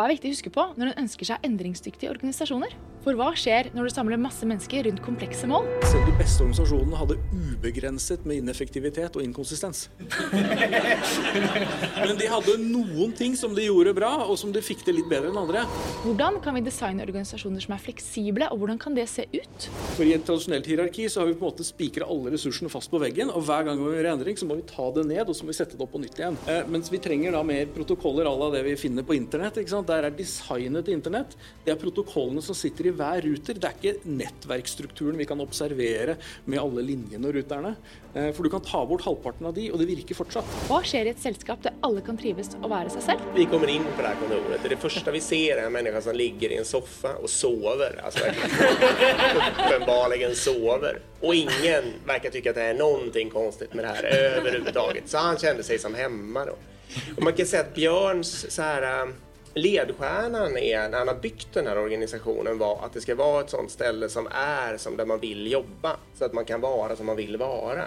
[0.00, 2.72] Hva er viktig å huske på når en ønsker seg endringsdyktige organisasjoner?
[3.00, 5.64] For hva skjer når du samler masse mennesker rundt komplekse mål?
[5.88, 9.86] Selv de beste organisasjonene hadde ubegrenset med ineffektivitet og inkonsistens.
[12.04, 15.08] Men de hadde noen ting som de gjorde bra, og som de fikk til litt
[15.08, 15.62] bedre enn andre.
[16.02, 19.70] Hvordan kan vi designe organisasjoner som er fleksible, og hvordan kan det se ut?
[19.96, 22.92] For I et tradisjonelt hierarki så har vi på en måte spikra alle ressursene fast
[22.92, 25.32] på veggen, og hver gang vi gjør endring, så må vi ta det ned og
[25.38, 26.36] så må vi sette det opp på nytt igjen.
[26.52, 29.56] Eh, mens vi trenger da mer protokoller à la det vi finner på internett.
[29.88, 31.32] Der er designet til internett.
[31.64, 33.54] Det er protokollene som sitter i hver ruter.
[33.60, 37.74] Det er ikke nettverksstrukturen vi kan observere med alle linjene og ruterne.
[38.14, 40.44] Eh, For du kan ta bort halvparten av de, og det virker fortsatt.
[40.68, 43.20] Hva skjer i et selskap der alle kan trives og være seg selv?
[43.36, 46.16] Vi kommer in på det här kontoret det första vi ser är en människa som
[46.16, 48.00] ligger i en soffa och sover.
[48.02, 50.98] Verkligen uppenbarligen sover.
[51.20, 55.08] Och ingen verkar tycka att det är någonting konstigt med det här överhuvudtaget.
[55.08, 56.56] Så han kände sig som hemma då.
[57.16, 59.08] Och man kan säga att Björns så här,
[59.54, 63.50] ledstjärnan är, när han har byggt den här organisationen var att det ska vara ett
[63.50, 65.96] sånt ställe som är som där man vill jobba.
[66.14, 67.84] Så att man kan vara som man vill vara.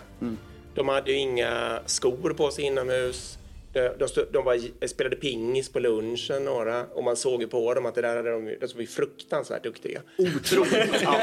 [0.76, 3.38] De hade ju inga skor på sig inomhus.
[3.74, 7.86] De, de, de var, spelade pingis på lunchen några och man såg ju på dem
[7.86, 10.02] att det där hade de, de var ju fruktansvärt duktiga.
[10.18, 11.02] Otroligt!
[11.02, 11.22] ja.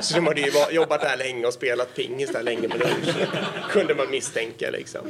[0.00, 3.28] Så de hade ju jobbat där länge och spelat pingis där länge på lunchen.
[3.70, 5.00] Kunde man misstänka liksom.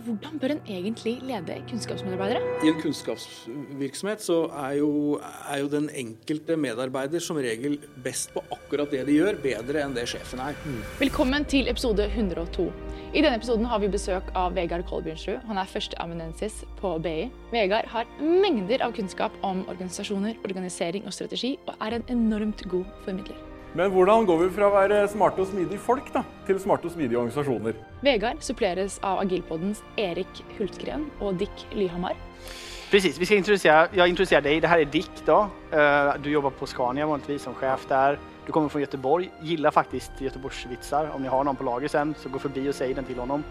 [0.00, 2.40] Hvordan bør en egentlig lede kunnskapsmedarbeidere?
[2.64, 8.40] I en kunnskapsvirksomhet så er jo, er jo den enkelte medarbeider som regel best på
[8.54, 10.56] akkurat det de gjør, bedre enn det sjefen er.
[11.02, 12.70] Velkommen til episode 102.
[13.10, 15.44] I denne episoden har vi besøk av Vegard Kolbjørnsrud.
[15.50, 17.28] Han er førsteamanuensis på BI.
[17.52, 22.88] Vegard har mengder av kunnskap om organisasjoner, organisering og strategi, og er en enormt god
[23.04, 23.49] formidler.
[23.72, 26.94] Men hvordan går vi fra å være smarte og smidige folk da, til smarte og
[26.96, 27.76] smidige organisasjoner?
[28.02, 32.16] Vegard suppleres av Agilpoddens Erik Hultgren og Dick Lyhamar.
[32.90, 34.60] Precis, vi ska introducera, jag introducerar dig.
[34.60, 35.46] Det här är Dick då.
[35.70, 38.18] Eh, Du jobbar på Scania vanligtvis som chef där.
[38.46, 41.10] Du kommer från Göteborg, gillar faktiskt Göteborgsvitsar.
[41.14, 43.44] Om ni har någon på lager sen så gå förbi och säg den till honom.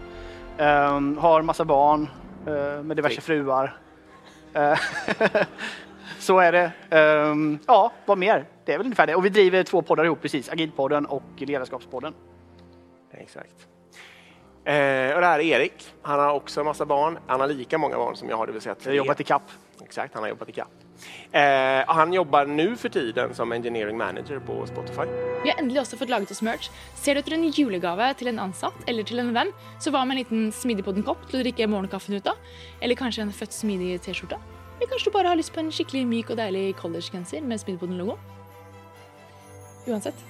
[0.58, 2.08] Ehm, Har massa barn
[2.46, 3.76] eh, med diverse fruar.
[4.54, 4.78] Eh,
[6.18, 6.70] Så är det.
[6.90, 8.44] Ehm, Ja, vad mer?
[8.70, 9.14] Det är väl ungefär det.
[9.14, 10.48] Och vi driver två poddar ihop precis.
[10.48, 12.14] Agilpodden och Ledarskapspodden.
[13.12, 13.54] Exakt.
[14.64, 15.72] Eh, och det här är Erik.
[16.02, 17.18] Han har också en massa barn.
[17.26, 18.90] Han har lika många barn som jag har, det vill säga Vi tre.
[18.90, 19.42] har jobbat i kapp.
[19.84, 20.68] Exakt, han har jobbat i kapp.
[21.32, 25.06] Eh, och han jobbar nu för tiden som engineering manager på Spotify.
[25.44, 26.70] Vi har endelig også fått laget oss merch.
[26.94, 30.14] Ser du etter en julegave til en ansatt eller til en venn, så hva med
[30.16, 32.38] en liten Smidigpodden-kopp til å drikke morgenkaffen ut av?
[32.80, 34.38] Eller kanskje en født smidig T-skjorte?
[34.78, 38.18] Eller kanskje du bare har lyst på en skikkelig myk og deilig collegegenser med Smidigpodden-logo?
[39.90, 40.26] Uansett.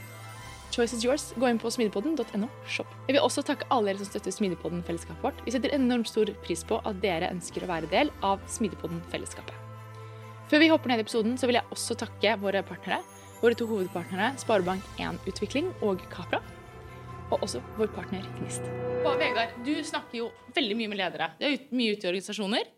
[0.70, 1.24] Choice is yours.
[1.36, 2.90] Gå inn på smidigpodden.no shop.
[3.08, 5.40] Jeg vil også takke alle dere som støtter Smidigpodden-fellesskapet vårt.
[5.46, 9.56] Vi setter enormt stor pris på at dere ønsker å være del av Smidigpodden-fellesskapet.
[10.50, 13.02] Før vi hopper ned i episoden, så vil jeg også takke våre partnere.
[13.40, 16.40] Våre to hovedpartnere, Sparebank1 Utvikling og Capra.
[17.30, 18.66] Og også vår partner Gnist.
[19.06, 21.30] Og Vegard, du snakker jo veldig mye med ledere.
[21.38, 22.72] Du er ut, mye ute i organisasjoner.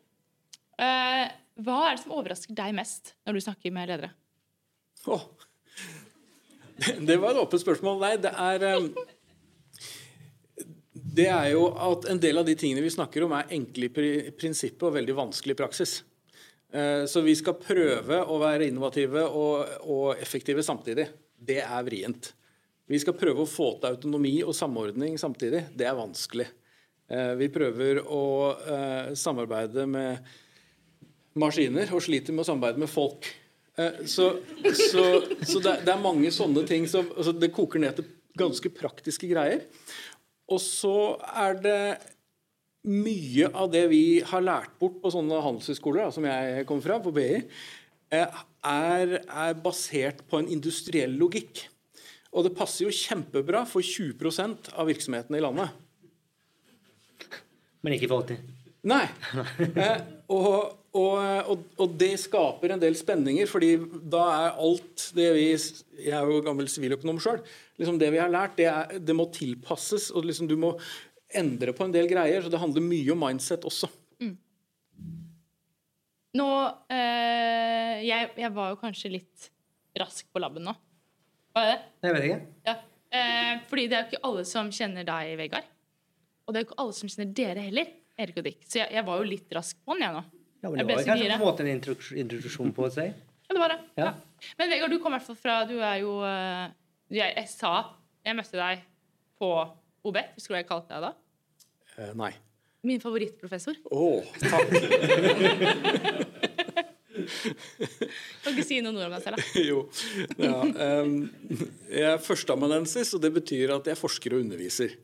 [0.80, 1.24] Eh,
[1.62, 4.12] hva er det som overrasker deg mest når du snakker med ledere?
[5.12, 5.24] Åh.
[7.06, 8.00] Det- var et åpent spørsmål.
[8.02, 8.88] Nei, det er ehm,
[10.94, 14.30] Det er jo at en del av de tingene vi snakker om, er enkle i
[14.32, 15.98] prinsippet og veldig vanskelig i praksis.
[16.72, 21.08] Eh, så vi skal prøve å være innovative og, og effektive samtidig.
[21.36, 22.32] Det er vrient.
[22.88, 25.66] Vi skal prøve å få til autonomi og samordning samtidig.
[25.76, 26.48] Det er vanskelig.
[27.12, 28.22] Eh, vi prøver å
[28.56, 30.32] eh, samarbeide med
[31.40, 33.28] maskiner og sliter med å samarbeide med folk.
[33.82, 34.28] Eh, Så,
[34.74, 35.04] så,
[35.42, 39.28] så det, det er mange sånne ting som altså Det koker ned til ganske praktiske
[39.28, 39.66] greier.
[40.48, 41.82] Og så er det
[42.88, 47.12] mye av det vi har lært bort på sånne handelshøyskoler, som jeg kommer fra, på
[47.14, 47.42] BI,
[48.10, 51.66] eh, er, er basert på en industriell logikk.
[52.32, 55.76] Og det passer jo kjempebra for 20% av virksomhetene i landet.
[57.84, 58.40] Men ikke for 80.
[58.88, 59.04] Nei.
[59.82, 60.00] Eh,
[60.32, 61.16] og, og,
[61.48, 63.70] og, og det skaper en del spenninger, fordi
[64.12, 65.46] da er alt det vi
[66.02, 67.40] Jeg er jo gammel siviløkonom sjøl.
[67.80, 70.74] Liksom det vi har lært, det, er, det må tilpasses, og liksom du må
[71.32, 72.44] endre på en del greier.
[72.44, 73.88] Så det handler mye om mindset også.
[76.32, 76.48] Nå
[76.88, 79.50] eh, jeg, jeg var jo kanskje litt
[80.00, 80.72] rask på labben nå.
[81.52, 81.80] Var jeg det?
[82.06, 82.38] Jeg vet ikke.
[82.68, 82.76] Ja.
[83.12, 85.66] Eh, fordi det er jo ikke alle som kjenner deg, Vegard.
[86.46, 87.90] Og det er jo ikke alle som kjenner dere heller,
[88.24, 88.62] Erik og Dick.
[88.64, 90.24] Så jeg, jeg var jo litt rask på den, jeg nå.
[90.62, 93.12] Ja, men det var så kanskje på en måte en introduks- introduksjon på seg.
[93.48, 93.78] Ja, det var det.
[93.98, 94.04] Ja.
[94.04, 94.12] Ja.
[94.58, 96.12] Men Vegard, du kommer i hvert fall fra Du er jo
[97.12, 97.72] jeg, jeg sa
[98.24, 98.80] Jeg møtte deg
[99.42, 99.50] på
[100.06, 100.16] OB.
[100.36, 101.12] Husker du hva jeg kalte deg da?
[101.98, 102.30] Eh, nei.
[102.86, 103.76] Min favorittprofessor.
[103.94, 104.06] Å,
[104.42, 104.70] takk.
[108.42, 109.42] Kan ikke si noen ord om deg selv, da.
[109.70, 109.82] Jo.
[110.40, 110.56] Ja,
[110.86, 111.16] ehm,
[111.92, 114.94] jeg er førsteamanuensis, og det betyr at jeg forsker og underviser.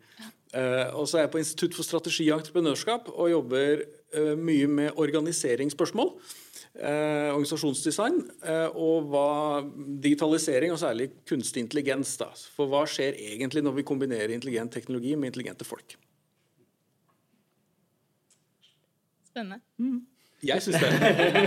[0.56, 3.84] Eh, og så er jeg på Institutt for strategi og entreprenørskap og jobber
[4.38, 6.14] mye med organiseringsspørsmål.
[6.78, 9.62] Eh, organisasjonsdesign eh, og hva,
[9.98, 12.12] digitalisering, og særlig kunstig intelligens.
[12.20, 12.28] Da.
[12.54, 15.96] For hva skjer egentlig når vi kombinerer intelligent teknologi med intelligente folk?
[19.26, 19.58] Spennende.
[20.46, 20.92] Jeg syns det.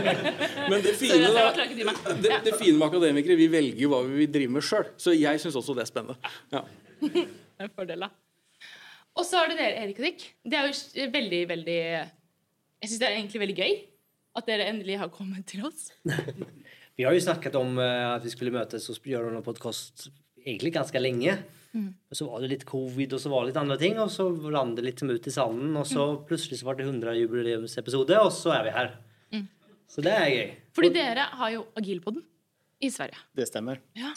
[0.74, 4.34] Men det fine, da, det, det fine med akademikere, vi velger jo hva vi vil
[4.36, 4.90] drive med sjøl.
[5.00, 6.34] Så jeg syns også det er spennende.
[6.52, 6.66] Ja.
[7.62, 8.08] Det er en fordel, da.
[9.22, 10.24] Og så er det dere, Erik og Dick.
[10.42, 11.82] Det er jo veldig, veldig
[12.82, 13.74] Jeg syns det er egentlig veldig gøy
[14.40, 15.92] at dere endelig har kommet til oss.
[16.98, 20.08] Vi har ju snackat om eh, att vi skulle mötas och göra någon podcast
[20.46, 21.38] egentligen ganska länge.
[21.72, 24.30] Men så var det lite covid och så var det lite andra ting och så
[24.30, 28.34] rann det liksom ut i sanden och så plötsligt så var det 100 jubileumsepisode och
[28.34, 28.98] så är vi här.
[29.88, 30.52] Så det är gøy.
[30.72, 32.22] Fordi dere har jo Agilpodden
[32.80, 33.18] i Sverige.
[33.36, 33.82] Det stemmer.
[33.94, 34.14] Ja.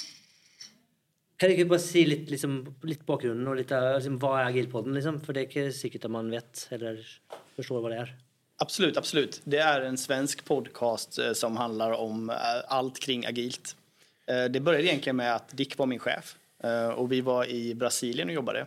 [1.38, 4.94] Kan du ikke bare si litt, liksom, litt bakgrunnen og litt liksom, hva er Agilpodden?
[4.94, 5.18] Liksom?
[5.24, 7.02] For det er ikke sikkert at man vet eller
[7.56, 8.14] forstår hva det er.
[8.64, 9.40] Absolut, absolut.
[9.44, 13.76] Det är en svensk podcast eh, som handlar om eh, allt kring agilt.
[14.26, 16.36] Eh, Det började egentligen med att Dick var min chef
[16.96, 18.66] och vi var i Brasilien och jobbade.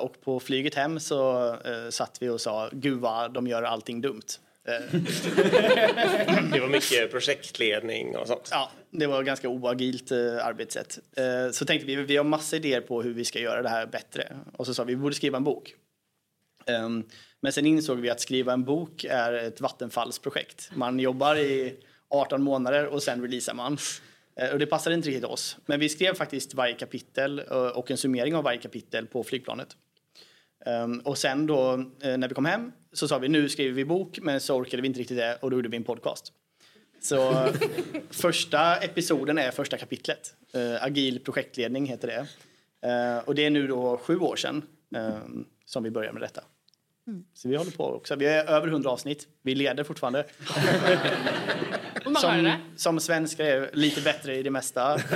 [0.00, 1.56] Och på flyget hem så
[1.90, 4.22] satt vi och sa gud vad de gör allting dumt.
[6.52, 8.48] Det var mycket projektledning och sånt.
[8.50, 10.98] Ja, det var ganska oagilt arbetssätt.
[11.52, 14.36] Så tänkte vi, vi har massa idéer på hur vi ska göra det här bättre.
[14.56, 15.74] Och så sa vi, vi borde skriva en bok.
[17.44, 20.70] Men sen insåg vi att skriva en bok är ett vattenfallsprojekt.
[20.74, 21.76] Man jobbar i
[22.08, 23.78] 18 månader och sen releasar man.
[24.36, 25.56] Eh, och det passade inte riktigt oss.
[25.66, 29.68] Men vi skrev faktiskt varje kapitel eh, och en summering av varje kapitel på flygplanet.
[30.66, 33.84] Ehm, och sen då eh, när vi kom hem så sa vi nu skriver vi
[33.84, 36.32] bok men så orkade vi inte riktigt det och då gjorde vi en podcast.
[37.00, 37.48] Så
[38.10, 40.34] första episoden är första kapitlet.
[40.80, 42.26] Agil projektledning heter det.
[43.24, 44.62] Och det är nu då sju år sedan
[44.96, 46.42] ehm, som vi började med detta.
[47.34, 48.16] Så vi håller på också.
[48.16, 49.28] Vi är över 100 avsnitt.
[49.42, 50.24] Vi leder fortfarande.
[52.20, 54.98] Som, som svenskar är lite bättre i det mesta.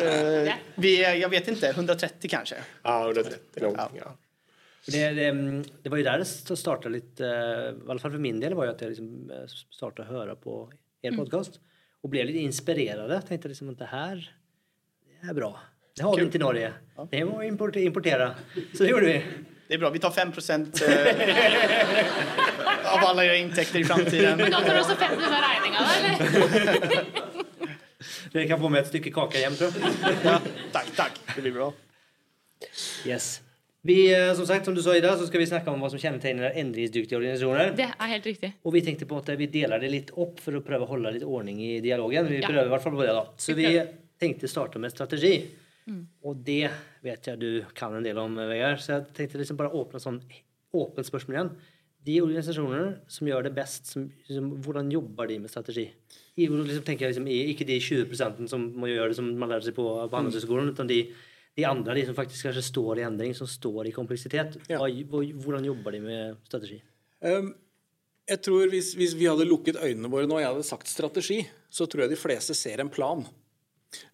[0.00, 2.56] Eh, eh, vi är, jag vet inte, 130 kanske.
[2.82, 3.74] Ja, 130 nog.
[3.76, 3.90] Ja.
[3.98, 4.16] Ja.
[4.86, 5.32] Det, det,
[5.82, 8.64] det var ju där det startade lite, eh, i alla fall för min del var
[8.64, 9.30] ju att jag liksom
[9.70, 10.72] startade höra på
[11.02, 11.60] er podcast
[12.02, 13.22] och blev lite inspirerade.
[13.28, 14.36] Tänkte liksom att det här
[15.22, 15.60] det är bra.
[15.96, 16.72] Det har vi inte i Norge.
[17.10, 18.34] Det var import- importera.
[18.76, 19.24] Så det gjorde vi.
[19.74, 19.90] Det är bra.
[19.90, 20.94] Vi tar 5 procent eh,
[22.94, 24.38] av alla era intäkter i framtiden.
[24.38, 27.04] Men da tar du også 50 av regninga, da, eller?
[28.32, 29.52] Det kan få med ett stycke kaka jag.
[30.24, 30.40] Ja,
[30.72, 31.12] tack, tack.
[31.34, 31.72] Det blir bra.
[33.06, 33.40] Yes.
[33.82, 35.98] Vi, eh, som sagt, som du sa Ida, så ska vi snacka om vad som
[36.00, 37.72] kännetecknar ändringsdyktiga organisationer.
[37.76, 38.52] Det er helt riktig.
[38.62, 41.24] Och vi tänkte på att vi delar det lite upp för att pröva hålla lite
[41.26, 42.26] ordning i dialogen.
[42.28, 42.46] Vi Ja.
[42.48, 43.28] prövar i alla fall på det då.
[43.36, 43.86] Så Vi
[44.20, 45.44] tänkte starta med strategi.
[46.22, 46.70] Och det
[47.04, 48.80] vet jag du kan en del om Vegard.
[48.80, 50.20] Så jag tänkte liksom bara öppna sån
[50.74, 51.50] öppet spörsmål igen.
[52.04, 55.90] De organisationer som gör det bäst, som, som, hvordan jobbar de med strategi?
[56.34, 59.38] I, liksom tänker jag liksom, i- inte de 20 procenten som man gör det som
[59.38, 61.14] man lär sig på, på handelshögskolan utan de,
[61.54, 64.58] de andra, de som faktiskt kanske står i ändring, som står i komplexitet.
[64.68, 64.88] Ja.
[65.44, 66.82] Hvordan jobbar de med strategi?
[67.20, 67.54] Um,
[68.28, 71.42] jeg tror hvis, hvis vi hadde lukket øynene våre nå og jeg hadde sagt strategi,
[71.70, 73.24] så tror jeg de fleste ser en plan.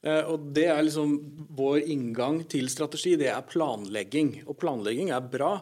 [0.03, 1.15] Eh, og Det er liksom
[1.57, 3.17] vår inngang til strategi.
[3.21, 4.43] Det er planlegging.
[4.47, 5.53] Og planlegging er bra.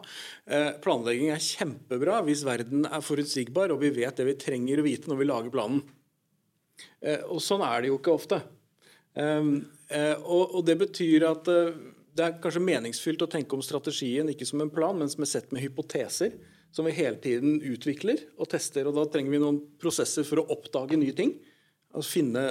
[0.45, 4.87] Eh, planlegging er kjempebra hvis verden er forutsigbar og vi vet det vi trenger å
[4.87, 5.83] vite når vi lager planen.
[7.01, 8.41] Eh, og sånn er det jo ikke ofte.
[9.19, 11.73] Um, og, og det betyr at eh,
[12.15, 15.31] det er kanskje meningsfylt å tenke om strategien ikke som en plan, men som er
[15.31, 16.37] sett med hypoteser
[16.71, 18.87] som vi hele tiden utvikler og tester.
[18.87, 21.33] og Da trenger vi noen prosesser for å oppdage nye ting.
[21.89, 22.45] Altså finne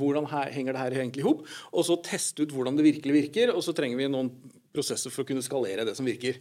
[0.00, 3.16] hvordan her, henger det her egentlig i hop, og så teste ut hvordan det virkelig
[3.20, 3.54] virker.
[3.54, 4.32] Og så trenger vi noen
[4.74, 6.40] prosesser for å kunne skalere det som virker.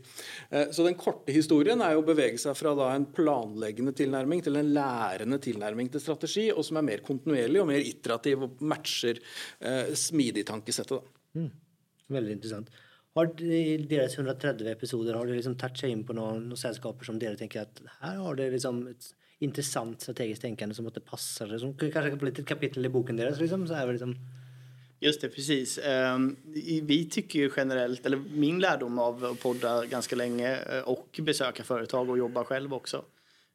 [0.49, 4.41] Eh, så den korte historien er jo å bevege seg fra da en planleggende tilnærming
[4.45, 8.63] til en lærende tilnærming til strategi, og som er mer kontinuerlig og mer iterativ og
[8.65, 9.21] matcher
[9.61, 10.97] eh, smidig tankesettet.
[10.97, 11.43] da.
[11.43, 11.51] Mm.
[12.13, 12.73] Väldigt intressant.
[13.15, 17.05] Har I deras 130 episoder, har du liksom tatt seg in på noen, några selskaper
[17.05, 21.01] som dere tänker att här har det liksom et intressant strategiskt tänkande som att det
[21.01, 24.15] passar, som kanske kan bli ett kapitel i boken deras liksom, så här liksom.
[25.03, 25.77] Just det, precis.
[25.77, 26.35] Ehm,
[26.83, 31.63] vi tycker ju generellt, eller min lärdom av att podda ganska länge eh, och besöka
[31.63, 33.05] företag och jobba själv också,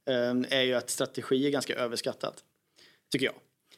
[0.07, 2.45] ehm, är ju att strategi är ganska överskattat.
[3.13, 3.35] Tycker jag.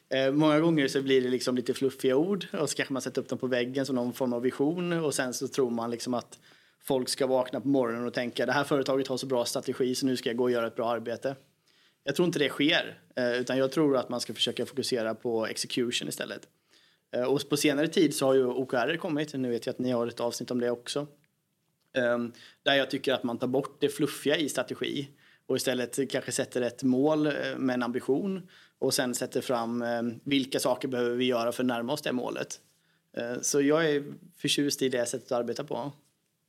[0.09, 3.21] Ehm, många gånger så blir det liksom lite fluffiga ord och så kanske man sätter
[3.21, 6.13] upp dem på väggen som någon form av vision och sen så tror man liksom
[6.13, 6.39] att
[6.83, 10.05] folk ska vakna på morgonen och tänka det här företaget har så bra strategi så
[10.05, 11.35] nu ska jag gå och göra ett bra arbete.
[12.03, 15.47] Jag tror inte det sker, eh, utan jag tror att man ska försöka fokusera på
[15.47, 16.47] execution istället.
[17.11, 19.91] Eh, och på senare tid så har ju OKR kommit, nu vet jag att ni
[19.91, 21.07] har ett avsnitt om det också.
[21.93, 22.31] Ehm,
[22.63, 25.09] där jag tycker att man tar bort det fluffiga i strategi
[25.45, 30.19] och istället kanske sätter ett mål eh, med en ambition och sen sätter fram ehm,
[30.23, 32.61] vilka saker behöver vi göra för att närma oss det målet.
[33.41, 34.03] Så jag är
[34.37, 35.75] förtjust i det sättet att arbeta på.
[35.75, 35.83] Jag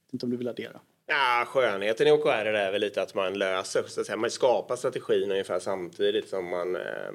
[0.07, 0.81] vet inte om du vill addera?
[1.07, 4.77] Ja, skönheten i OKR är väl lite att man löser, så att säga, man skapar
[4.77, 7.13] strategin ungefär samtidigt som man eh,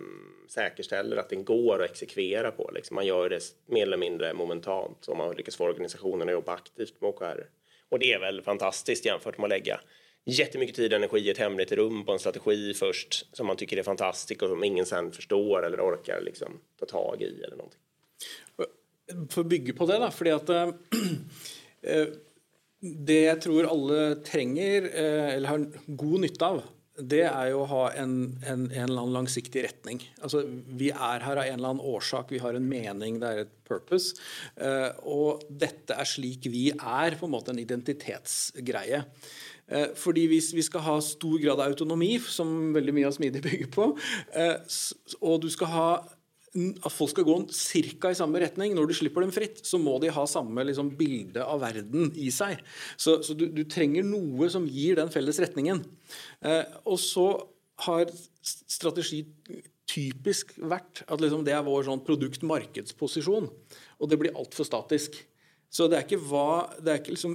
[0.48, 2.72] säkerställer att den går att exekvera på.
[2.74, 2.96] Liksom.
[2.96, 7.01] Man gör det mer eller mindre momentant om man lyckas få organisationen att jobba aktivt
[7.01, 7.50] med OKR.
[7.89, 9.79] Och det är väl fantastiskt jämfört med att lägga
[10.25, 13.77] jättemycket tid och energi i ett hemligt rum på en strategi först som man tycker
[13.77, 17.79] är fantastisk och som ingen sen förstår eller orkar liksom, ta tag i eller någonting.
[19.29, 20.70] För att bygga på det, då, för att äh,
[22.81, 26.65] Det jeg tror alle trenger, eh, eller har god nytte av,
[26.98, 30.00] det er jo å ha en, en, en, eller annen langsiktig retning.
[30.24, 33.41] Altså, vi er her av en eller annen årsak, vi har en mening, det er
[33.43, 34.17] et purpose.
[34.55, 39.03] Eh, og dette er slik vi er, på en måte en identitetsgreie.
[39.67, 43.43] Eh, fordi hvis vi skal ha stor grad av autonomi, som veldig mye av Smidig
[43.46, 43.91] bygger på,
[44.34, 44.57] eh,
[45.22, 45.89] og du skal ha
[46.55, 48.11] at folk skal gå ca.
[48.11, 48.73] i samme retning.
[48.75, 52.29] Når du slipper dem fritt, så må de ha samme liksom, bilde av verden i
[52.33, 52.61] seg.
[52.95, 55.83] Så, så du, du, trenger noe som gir den felles retningen.
[56.41, 57.27] Eh, og så
[57.85, 58.09] har
[58.41, 59.25] strategi
[59.87, 63.49] typisk vært at liksom, det er vår sånn produkt-markedsposisjon.
[63.99, 65.19] Og det blir altfor statisk.
[65.69, 67.33] Så det er ikke hva det er ikke liksom,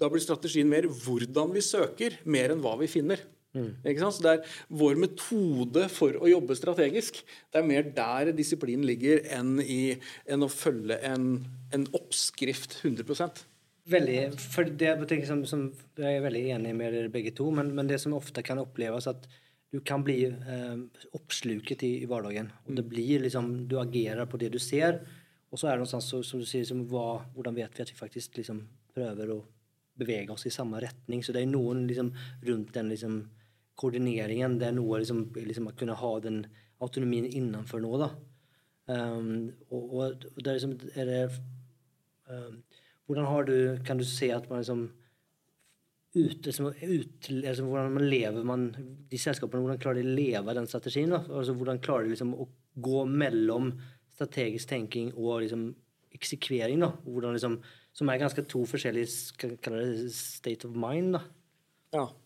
[0.00, 3.22] Da blir strategien mer hvordan vi søker, mer enn hva vi finner.
[3.50, 3.70] Mm.
[3.98, 7.18] Så det er vår metode for å jobbe strategisk.
[7.50, 9.96] Det er mer der disiplinen ligger, enn, i,
[10.30, 11.32] enn å følge en,
[11.74, 13.46] en, oppskrift 100
[13.90, 14.92] Veldig, for det,
[15.26, 15.64] som, som,
[15.98, 19.08] Jeg er veldig enig med dere begge to, men, men, det som ofte kan oppleves,
[19.10, 19.26] at
[19.70, 20.76] du kan bli eh,
[21.16, 22.52] oppsluket i, i, hverdagen.
[22.68, 25.00] Og det blir liksom, Du agerer på det du ser,
[25.50, 27.90] og så er det noe så, så du sier, liksom, hva, hvordan vet vi at
[27.90, 28.62] vi faktisk liksom,
[28.94, 29.40] prøver å
[29.98, 31.24] bevege oss i samme retning?
[31.26, 32.12] Så det er noen liksom,
[32.46, 33.22] rundt den liksom,
[33.80, 34.58] koordineringen.
[34.60, 36.46] Det er liksom, liksom, att kunna ha den
[36.78, 37.98] autonomin innanför noe.
[37.98, 38.10] da.
[38.86, 40.04] Um, ehm, och, och,
[40.36, 41.22] och där liksom är det,
[42.28, 42.62] ehm, um,
[43.06, 44.90] Hvordan har du Kan du se att man liksom
[46.14, 48.76] ut, liksom, ut, alltså liksom, Hvordan man lever man,
[49.10, 51.10] de selskapene, hvordan klarer de å leve den strategien?
[51.10, 51.22] da?
[51.28, 53.72] Altså, hvordan klarer de liksom å gå mellan
[54.14, 55.74] strategisk tenking och liksom,
[56.10, 56.80] eksekvering?
[56.80, 56.92] da?
[57.04, 59.06] Hvordan, liksom, som är ganska to forskjellige
[60.10, 61.12] state of mind.
[61.12, 61.22] da.
[61.90, 62.19] Ja.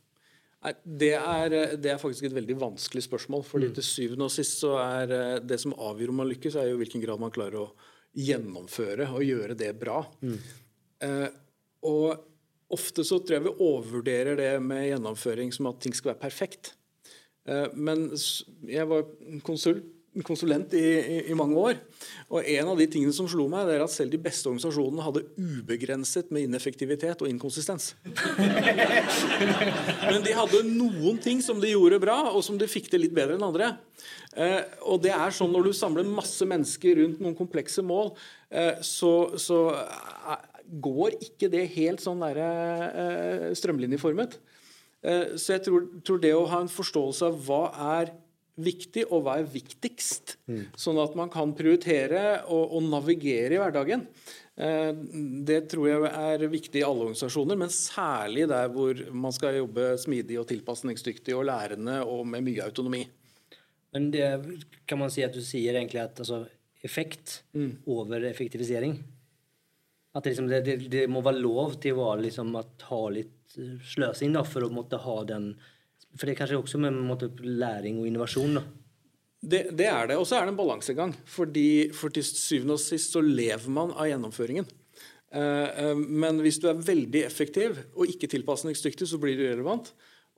[0.84, 3.42] Det er, det er, faktisk et veldig vanskelig spørsmål.
[3.44, 3.74] fordi mm.
[3.76, 6.78] til syvende og sist så er eh, det som avgjør om man lykkes, er jo
[6.80, 7.72] hvilken grad man klarer å
[8.14, 9.98] gjennomføre og gjøre det bra.
[10.24, 10.38] Mm.
[11.04, 11.28] Eh,
[11.84, 12.24] og
[12.74, 16.72] ofte så tror jeg vi overvurderer det med gjennomføring som at ting skal være perfekt.
[17.44, 18.08] Eh, men
[18.70, 19.04] jeg var
[19.44, 19.84] konsult
[20.22, 21.80] konsulent i, i, i, mange år.
[22.30, 25.02] Og En av de tingene som slo meg, det er at selv de beste organisasjonene
[25.02, 27.94] hadde ubegrenset med ineffektivitet og inkonsistens.
[30.12, 33.16] Men de hadde noen ting som de gjorde bra, og som de fikk til litt
[33.16, 33.72] bedre enn andre.
[34.38, 38.14] Eh, og det er sånn Når du samler masse mennesker rundt noen komplekse mål,
[38.50, 40.50] eh, så, så eh,
[40.84, 44.38] går ikke det helt sånn der, eh, strømlinjeformet.
[45.04, 47.64] Eh, så jeg tror, tror det å ha en forståelse av hva
[47.98, 48.14] er
[48.60, 50.36] viktig, og hva er viktigst.
[50.46, 50.62] Mm.
[50.78, 54.06] Sånn at man kan prioritere og, og navigere i hverdagen.
[54.54, 54.92] Eh,
[55.46, 59.94] det tror jeg er viktig i alle organisasjoner, men særlig der hvor man skal jobbe
[60.00, 63.02] smidig og tilpasningsdyktig og lærende og med mye autonomi.
[63.94, 64.28] Men det
[64.90, 66.44] kan man si at du sier egentlig at altså,
[66.86, 67.84] effekt mm.
[67.90, 68.98] over effektivisering?
[70.14, 73.56] At det, liksom, det, det, det, må være lov til å liksom, ha litt
[73.86, 75.54] sløsing da, for å måtte ha den
[76.14, 78.60] for det kanskje også med måte, læring og innovasjon?
[78.60, 78.64] da?
[79.44, 80.16] Det, det, er det.
[80.20, 81.12] Og så er det en balansegang.
[81.28, 84.68] Fordi, for til syvende og sist så lever man av gjennomføringen.
[85.34, 89.92] Eh, eh, men hvis du er veldig effektiv og ikke tilpasningsdyktig, så blir du relevant.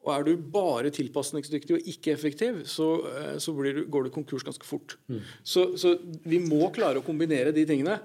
[0.06, 4.46] Og er du bare tilpasningsdyktig og ikke effektiv, så, eh, så du, går du konkurs
[4.46, 4.96] ganske fort.
[5.10, 5.20] Mm.
[5.42, 7.98] Så, så, vi må klare å kombinere de tingene.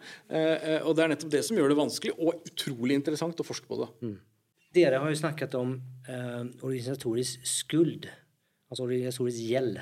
[0.82, 3.84] Og det er nettopp det som gjør det vanskelig og utrolig interessant å forske på
[3.84, 3.90] det.
[4.01, 4.18] Mm.
[4.72, 5.74] Dere har jo snakket om
[6.08, 8.08] eh, organisatorisk skuld,
[8.72, 9.82] altså organisatorisk gjeld.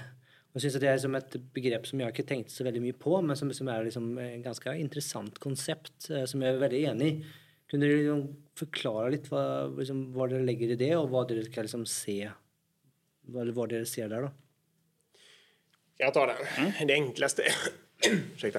[0.53, 3.19] Jeg synes Det er liksom et begrep som jeg ikke tenkte så veldig mye på,
[3.22, 7.12] men som, som er liksom et ganske interessant konsept, eh, som jeg er veldig enig
[7.12, 7.36] i.
[7.69, 8.24] Kunne dere liksom
[8.58, 9.43] forklare litt hva,
[9.77, 12.24] liksom, hva, dere legger i det, og hva dere skal liksom se
[13.29, 14.25] hva, hva dere ser der?
[14.25, 14.34] da?
[16.00, 16.43] Jeg tar den.
[16.58, 16.74] Mm.
[16.89, 17.48] Det enkleste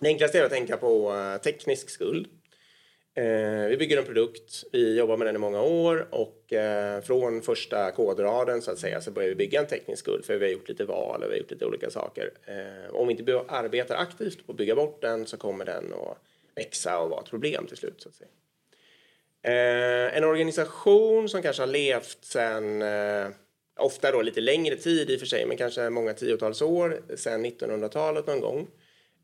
[0.00, 2.30] Det enkleste er å tenke på uh, teknisk skuld.
[3.20, 7.42] Eh, vi bygger en produkt, vi jobbar med den i många år och eh, från
[7.42, 10.52] första kodraden så att säga så börjar vi bygga en teknisk skuld för vi har
[10.52, 12.30] gjort lite val och vi har gjort lite olika saker.
[12.44, 16.18] Eh, om vi inte arbetar aktivt på att bygga bort den så kommer den att
[16.54, 18.02] växa och vara ett problem till slut.
[18.02, 18.30] Så att säga.
[19.42, 23.28] Eh, en organisation som kanske har levt sedan eh,
[23.78, 27.46] ofta då lite längre tid i och för sig, men kanske många tiotals år sedan
[27.46, 28.66] 1900-talet någon gång.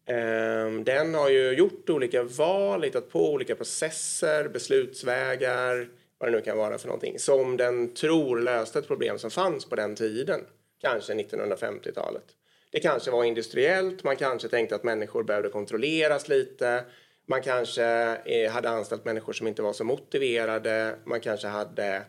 [0.06, 6.40] Ehm, den har ju gjort olika val, hittat på olika processer, beslutsvägar, vad det nu
[6.40, 10.40] kan vara för någonting, som den tror löste ett problem som fanns på den tiden,
[10.80, 12.25] kanske 1950-talet.
[12.70, 16.84] Det kanske var industriellt, man kanske tänkte att människor behövde kontrolleras lite,
[17.28, 17.84] man kanske
[18.25, 22.02] eh, hade anställt människor som inte var så motiverade, man kanske hade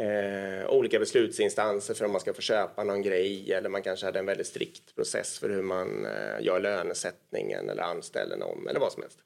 [0.00, 4.18] eh, olika beslutsinstanser för om man ska få köpa någon grej eller man kanske hade
[4.18, 8.92] en väldigt strikt process för hur man eh, gör lönesättningen eller anställer någon eller vad
[8.92, 9.18] som helst.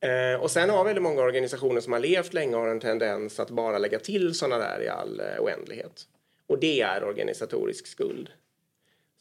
[0.00, 3.50] Eh, och sen har väldigt många organisationer som har levt länge har en tendens att
[3.50, 6.02] bara lägga till sådana där i all eh, oändlighet.
[6.46, 8.30] Och det är organisatorisk skuld.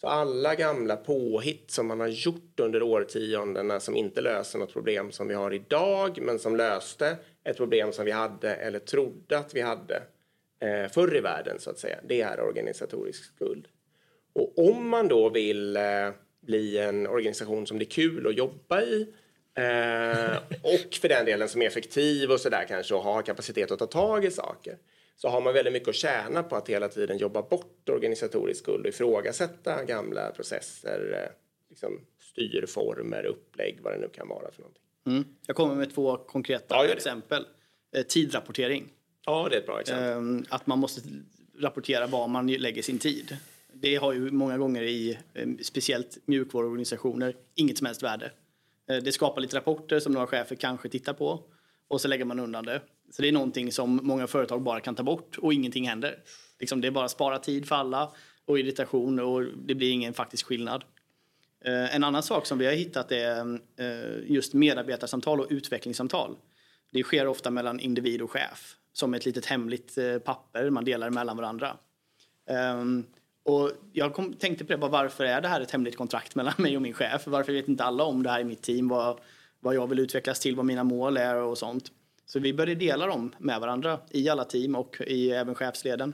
[0.02, 5.12] Så alla gamla påhitt som man har gjort under årtiondena som inte löser något problem
[5.12, 9.56] som vi har idag men som löste ett problem som vi hade eller trodde att
[9.56, 10.04] vi hade
[10.60, 12.00] eh, förr i världen så att säga.
[12.04, 13.68] Det är organisatorisk skuld.
[14.34, 15.84] Och om man då vill eh,
[16.42, 19.02] bli en organisation som det är kul att jobba i
[19.54, 23.80] eh, och för den delen som är effektiv och sådär kanske och har kapacitet att
[23.80, 24.78] ta tag i saker
[25.16, 28.86] så har man väldigt mycket att tjäna på att hela tiden jobba bort organisatorisk skuld
[28.86, 31.32] och ifrågasätta gamla processer, eh,
[31.70, 34.84] liksom styrformer, upplägg, vad det nu kan vara för någonting.
[35.08, 35.24] Mm.
[35.48, 37.46] Jag kommer med två konkreta ja, exempel.
[37.96, 38.94] Eh, tidrapportering.
[39.30, 40.12] Ja, det är ett bra exempel.
[40.12, 41.02] Ehm, att man måste
[41.58, 43.38] rapportera var man lägger sin tid.
[43.74, 48.32] Det har ju många gånger i ehm, speciellt mjukvaruorganisationer inget som helst värde.
[48.88, 51.44] Ehm, det skapar lite rapporter som några chefer kanske tittar på
[51.88, 52.82] och så lägger man undan det.
[53.12, 56.20] Så det är någonting som många företag bara kan ta bort och ingenting händer.
[56.60, 58.12] Liksom det är bara spara tid för alla
[58.46, 60.84] och irritation och det blir ingen faktisk skillnad.
[61.66, 63.60] En annan sak som vi har hittat är
[64.26, 66.38] just medarbetarsamtal och utvecklingssamtal.
[66.92, 71.10] Det sker ofta mellan individ och chef som ett litet hemligt eh, papper man delar
[71.10, 71.78] mellan varandra.
[72.80, 73.06] Um,
[73.44, 76.54] och jag kom, tänkte på det, bara, varför är det här ett hemligt kontrakt mellan
[76.58, 77.28] mig och min chef?
[77.28, 78.88] Varför vet inte alla om det här i mitt team?
[78.88, 79.20] Vad,
[79.60, 81.92] vad jag vill utvecklas till, vad mina mål är och sånt.
[82.26, 86.14] Så vi började dela dem med varandra i alla team och i även chefsleden.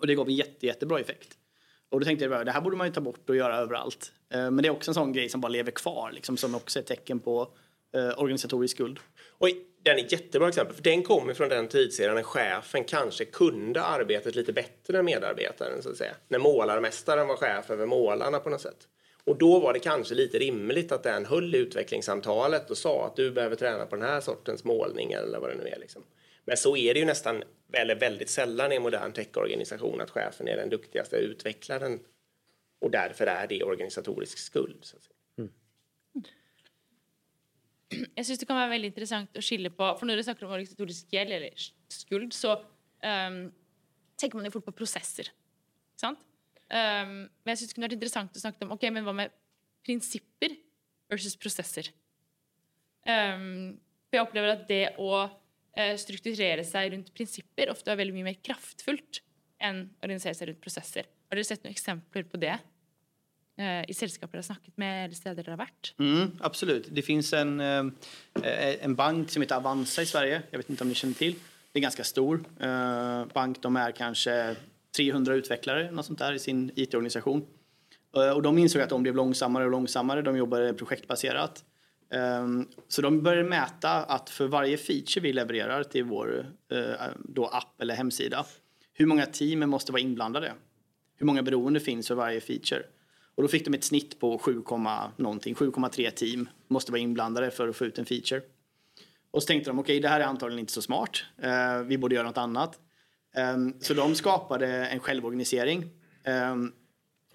[0.00, 1.38] Och det gav en jätte, jättebra effekt.
[1.88, 4.12] Och då tänkte jag att det här borde man ju ta bort och göra överallt.
[4.30, 6.78] Ehm, men det är också en sån grej som bara lever kvar, liksom, som också
[6.78, 7.48] är ett tecken på
[7.94, 8.98] eh, organisatorisk skuld.
[9.28, 9.48] Och
[9.82, 13.82] den är ett jättebra exempel, för den kommer från den tidsserien när chefen kanske kunde
[13.82, 16.14] arbetet lite bättre än medarbetaren, så att säga.
[16.28, 18.88] När målarmästaren var chef över målarna på något sätt.
[19.24, 23.16] Och då var det kanske lite rimligt att den höll i utvecklingssamtalet och sa att
[23.16, 25.78] du behöver träna på den här sortens målning eller vad det nu är.
[25.78, 26.02] Liksom.
[26.44, 30.48] Men så är det ju nästan, eller väldigt sällan i en modern techorganisation att chefen
[30.48, 32.00] är den duktigaste utvecklaren
[32.80, 34.78] och därför är det organisatorisk skuld.
[34.82, 35.11] Så att säga.
[38.16, 40.54] jeg syns det kan være veldig interessant å skille på For når dere snakker om
[40.54, 42.56] organisatorisk gjeld eller skuld, så
[43.04, 43.50] ehm, um,
[44.20, 45.32] tenker man jo fort på prosesser.
[45.32, 46.20] Ikke sant?
[46.72, 49.34] Um, men jeg syns det kunne vært interessant å snakke om ok, men hva med
[49.84, 50.54] prinsipper
[51.12, 51.90] versus prosesser.
[53.02, 53.56] Um, ehm,
[54.08, 58.14] for jeg opplever at det å eh, uh, strukturere seg rundt prinsipper ofte er veldig
[58.18, 59.22] mye mer kraftfullt
[59.62, 61.08] enn å organisere seg rundt prosesser.
[61.28, 62.58] Har dere sett noen eksempler på det?
[63.58, 65.94] Eh, i sällskap har snackat med eller städer där har varit?
[65.98, 66.88] Mm, absolut.
[66.90, 67.84] Det finns en, eh,
[68.80, 70.42] en bank som heter Avanza i Sverige.
[70.50, 71.34] Jag vet inte om ni känner till.
[71.72, 73.62] Det är ganska stor eh, bank.
[73.62, 74.56] De är kanske
[74.96, 77.46] 300 utvecklare något sånt där, i sin IT-organisation.
[78.16, 80.22] Eh, och de insåg att de blev långsammare och långsammare.
[80.22, 81.64] De jobbade projektbaserat.
[82.12, 82.48] Eh,
[82.88, 87.80] så de började mäta att för varje feature vi levererar till vår eh, då app
[87.82, 88.44] eller hemsida,
[88.92, 90.52] hur många team måste vara inblandade?
[91.16, 92.82] Hur många beroende finns för varje feature?
[93.34, 94.62] Och då fick de ett snitt på 7,
[95.16, 98.42] någonting, 7,3 team måste vara inblandade för att få ut en feature.
[99.30, 101.98] Och så tänkte de, okej okay, det här är antagligen inte så smart, uh, vi
[101.98, 102.78] borde göra något annat.
[103.54, 105.90] Um, så de skapade en självorganisering
[106.52, 106.72] um,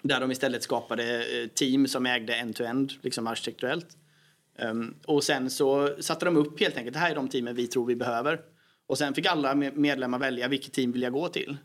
[0.02, 3.88] där de istället skapade eh, team som ägde end-to-end, -end, liksom arkitekturellt.
[4.60, 7.56] Um, ehm, och sen så satte de upp helt enkelt, det här är de teamen
[7.56, 8.40] vi tror vi behöver.
[8.88, 11.58] Och sen fick alla medlemmar välja vilket team vill jag gå till.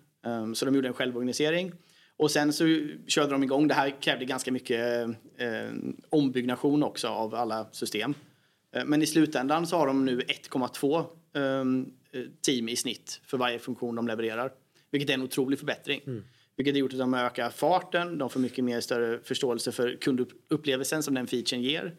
[0.55, 1.73] så de gjorde en självorganisering
[2.16, 2.64] och sen så
[3.07, 3.68] körde de igång.
[3.68, 5.70] Det här krävde ganska mycket eh,
[6.09, 8.14] ombyggnation också av alla system.
[8.72, 13.38] Eh, men i slutändan så har de nu 1,2 ehm, eh, team i snitt för
[13.38, 14.53] varje funktion de levererar.
[14.90, 16.01] Vilket är en otrolig förbättring.
[16.07, 16.25] Mm.
[16.57, 21.03] Vilket har gjort att de ökar farten, de får mycket mer större förståelse för kundupplevelsen
[21.03, 21.96] som den featuren ger.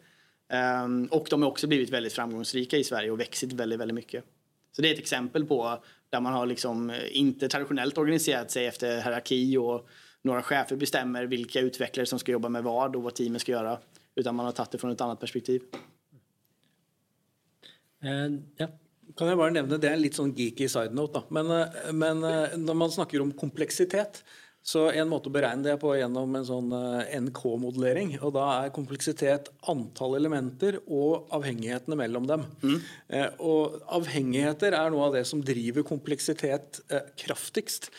[0.48, 4.24] Ehm, och de har också blivit väldigt framgångsrika i Sverige och växit väldigt, väldigt mycket.
[4.72, 8.66] Så det är ett exempel på där man har liksom eh, inte traditionellt organiserat sig
[8.66, 9.88] efter hierarki och
[10.24, 13.78] några chefer bestämmer vilka utvecklare som ska jobba med vad och vad teamet ska göra.
[14.14, 15.62] Utan man har tagit det från ett annat perspektiv.
[18.04, 18.68] Uh, ja.
[19.16, 21.12] Kan jag bara nämna, Det är en lite sån geeky side note.
[21.12, 21.24] da.
[21.28, 24.24] Men, eh, men eh, man snakker om kompleksitet,
[24.64, 28.14] så en måte å beregne det på gjennom en sånn eh, NK-modellering.
[28.24, 32.46] og Da er kompleksitet antall elementer og avhengighetene mellom dem.
[33.12, 37.90] Eh, og Avhengigheter er noe av det som driver kompleksitet eh, kraftigst.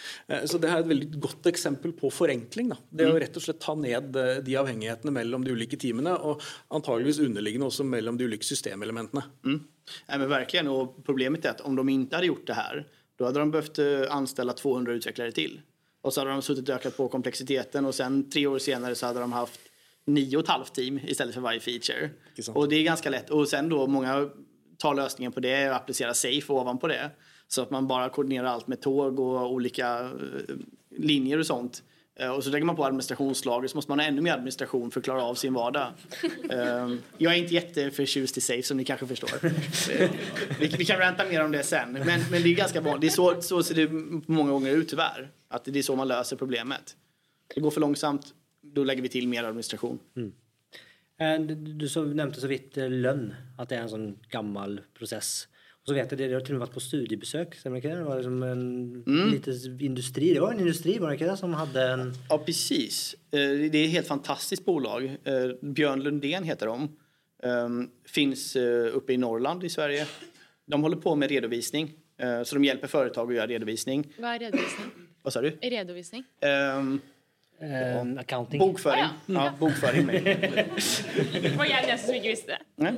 [0.49, 2.73] Så Det er et veldig godt eksempel på forenkling.
[2.73, 2.79] da.
[2.89, 6.41] Det å rett og slett ta ned de avhengighetene mellom de ulike teamene, og
[6.73, 9.23] antageligvis underliggende også mellom de ulike systemelementene.
[10.09, 10.67] Nej, men verkligen.
[10.67, 13.79] Och problemet är att om de inte hade gjort det här, då hade de behövt
[13.79, 15.61] eh, anställa 200 utvecklare till.
[16.05, 19.05] Och så hade de suttit och ökat på komplexiteten och sen tre år senare så
[19.05, 19.59] hade de haft
[20.05, 22.09] nio och ett halvt team istället för varje feature.
[22.53, 23.29] Och det är ganska lätt.
[23.29, 24.29] Och sen då, många
[24.77, 27.11] tar lösningen på det och applicerar safe ovanpå det.
[27.47, 30.55] Så att man bara koordinerar allt med tåg och olika eh,
[30.97, 31.83] linjer och sånt.
[32.15, 34.99] Eh, Och så lägger man på administrationslager så måste man ha ännu mer administration för
[34.99, 35.87] att klara av sin vardag.
[36.49, 39.29] Eh, Jag är inte jätteförtjust i Safe som ni kanske förstår.
[39.45, 40.09] Eh,
[40.59, 41.91] vi, kan ranta mer om det sen.
[41.91, 43.01] Men, men det är ganska vanligt.
[43.01, 43.89] Det är så, så ser det
[44.33, 45.29] många gånger ut tyvärr.
[45.47, 46.95] Att det är så man löser problemet.
[47.55, 48.25] Det går för långsamt,
[48.61, 49.99] då lägger vi till mer administration.
[51.19, 55.47] Eh, Du, du så, nämnde så vitt lönn, att det är en sån gammal process.
[55.85, 58.15] Och så vet jag, det, har till och med varit på studiebesök, stämmer det var
[58.15, 62.13] liksom en liten industri, det var en industri var det som hade en...
[62.29, 63.15] Ja, precis.
[63.31, 65.05] Eh, Det är ett helt fantastiskt bolag.
[65.05, 66.97] Eh, Björn Lundén heter de.
[67.43, 70.07] Ehm, Finns eh, uppe i Norrland i Sverige.
[70.65, 71.93] De håller på med redovisning.
[72.45, 74.07] Så de hjälper företag att göra redovisning.
[74.17, 74.85] Hva er redovisning?
[75.21, 75.49] Vad sa du?
[75.61, 76.23] Redovisning?
[77.59, 78.59] Eh, accounting.
[78.59, 78.99] Bokföring.
[78.99, 80.05] Ja, Ja, bokföring.
[80.05, 80.23] med.
[81.57, 82.59] Var jeg den eneste som ikke visste det?
[82.75, 82.93] Nej.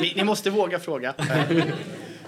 [0.00, 1.14] ni, ni måste våga fråga.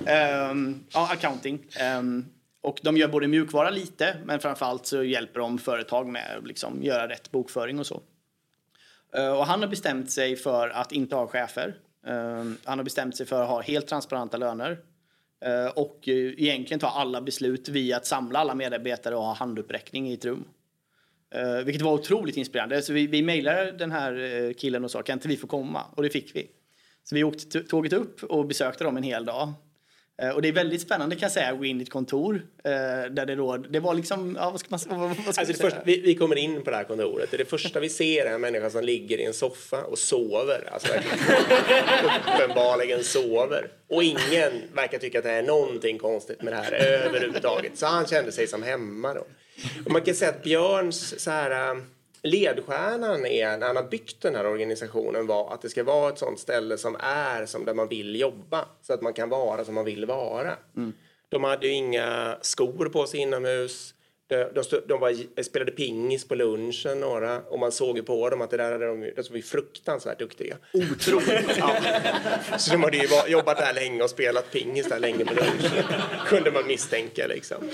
[0.07, 1.59] Ehm, ja, accounting.
[1.81, 2.25] Ehm,
[2.63, 6.83] och de gör både mjukvara lite, men framförallt så hjälper de företag med att liksom,
[6.83, 8.03] göra rätt bokföring och så.
[9.17, 11.75] Eh, och han har bestämt sig för att inte ha chefer.
[12.07, 14.79] Ehm, han har bestämt sig för att ha helt transparenta löner.
[15.45, 20.09] Eh, och eh, egentligen ta alla beslut via att samla alla medarbetare och ha handuppräckning
[20.09, 20.45] i ett rum.
[21.35, 22.83] Eh, vilket var otroligt inspirerande.
[22.83, 25.83] Så vi, vi mejlade den här killen och sa kan inte vi få komma?
[25.97, 26.51] Och det fick vi.
[27.05, 29.53] Så vi åkte tåget upp och besökte dem en hel dag.
[30.23, 32.35] Eh, och det är väldigt spännande kan jag säga att gå in i ett kontor.
[32.65, 32.71] eh,
[33.11, 35.79] där det, då, det var liksom, ja, vad ska man, vad, vad ska Alltså första,
[35.85, 37.31] vi, vi kommer in på det här kontoret.
[37.31, 39.99] Det, är det första vi ser är en människa som ligger i en soffa och
[39.99, 40.69] sover.
[40.73, 40.89] Alltså
[42.35, 43.69] uppenbarligen sover.
[43.89, 47.79] Och ingen verkar tycka att det är någonting konstigt med det här överhuvudtaget.
[47.79, 49.27] Så han kände sig som hemma då.
[49.85, 51.81] Och man kan säga att Björns så här,
[52.27, 56.19] ledstjärnan är, när han har byggt den här organisationen var att det ska vara ett
[56.19, 58.69] sånt ställe som är som där man vill jobba.
[58.83, 60.57] Så att man kan vara som man vill vara.
[61.29, 63.95] De hade ju inga skor på sig inomhus.
[64.29, 68.31] De, de, stod, de var, spelade pingis på lunchen några och man såg ju på
[68.31, 70.57] dem att det där hade de, de var ju fruktansvärt duktiga.
[70.73, 71.57] Otroligt!
[71.59, 71.77] ja.
[72.59, 75.85] Så de hade ju jobbat där länge och spelat pingis där länge på lunchen.
[76.27, 77.71] Kunde man misstänka liksom.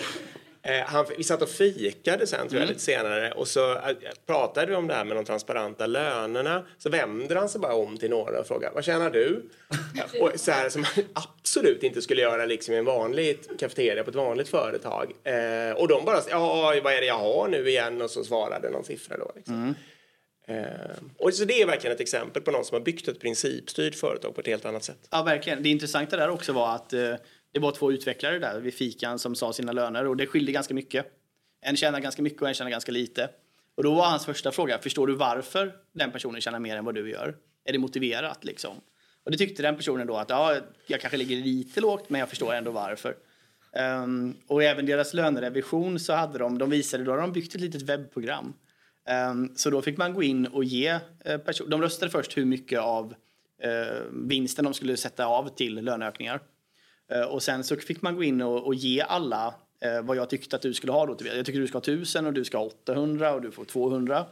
[0.64, 3.96] Eh, han, vi satt och fikade sen tror jag lite senare och så eh,
[4.27, 6.66] pratade vi om det här med de transparenta lönerna.
[6.79, 9.42] Så vänder han sig bara om till några och frågar vad tjänar du?
[10.20, 14.11] och så här som man absolut inte skulle göra liksom i en vanlig kafeteria på
[14.11, 15.12] ett vanligt företag.
[15.25, 18.70] Eh, och de bara ja vad är det jag har nu igen och så svarade
[18.70, 19.33] någon siffra då.
[19.37, 19.75] Liksom.
[20.48, 20.57] Eh,
[21.18, 24.35] och så det är verkligen ett exempel på någon som har byggt ett principstyrt företag
[24.35, 25.09] på ett helt annat sätt.
[25.11, 25.62] Ja, verkligen.
[25.62, 27.14] Det intressanta där också var att eh,
[27.52, 30.74] det var två utvecklare där vid fikan som sa sina löner och det skilde ganska
[30.74, 31.06] mycket.
[31.60, 33.30] En tjänar ganska mycket och en tjänar ganska lite.
[33.74, 36.94] Och då var hans första fråga, förstår du varför den personen tjänar mer än vad
[36.94, 37.36] du gör?
[37.64, 38.80] Är det motiverat liksom?
[39.24, 42.28] Och det tyckte den personen då att ja, jag kanske ligger lite lågt men jag
[42.28, 43.16] förstår ändå varför.
[44.04, 47.60] Um, och även deras lönerevision så hade de, de visade, då hade de byggt ett
[47.60, 48.54] litet webbprogram.
[49.30, 52.80] Um, så då fick man gå in och ge eh, de röstade först hur mycket
[52.80, 53.14] av
[53.64, 56.40] uh, vinsten de skulle sätta av till löneökningar.
[57.10, 60.30] Eh, och sen så fick man gå in och, och ge alla eh, vad jag
[60.30, 61.16] tyckte att du skulle ha då.
[61.36, 64.26] Jag tycker du ska ha 1000 och du ska ha 800 och du får 200.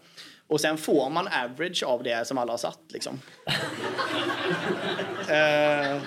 [0.46, 3.20] Och sen får man average av det som alla har satt liksom.
[5.20, 6.02] Eh,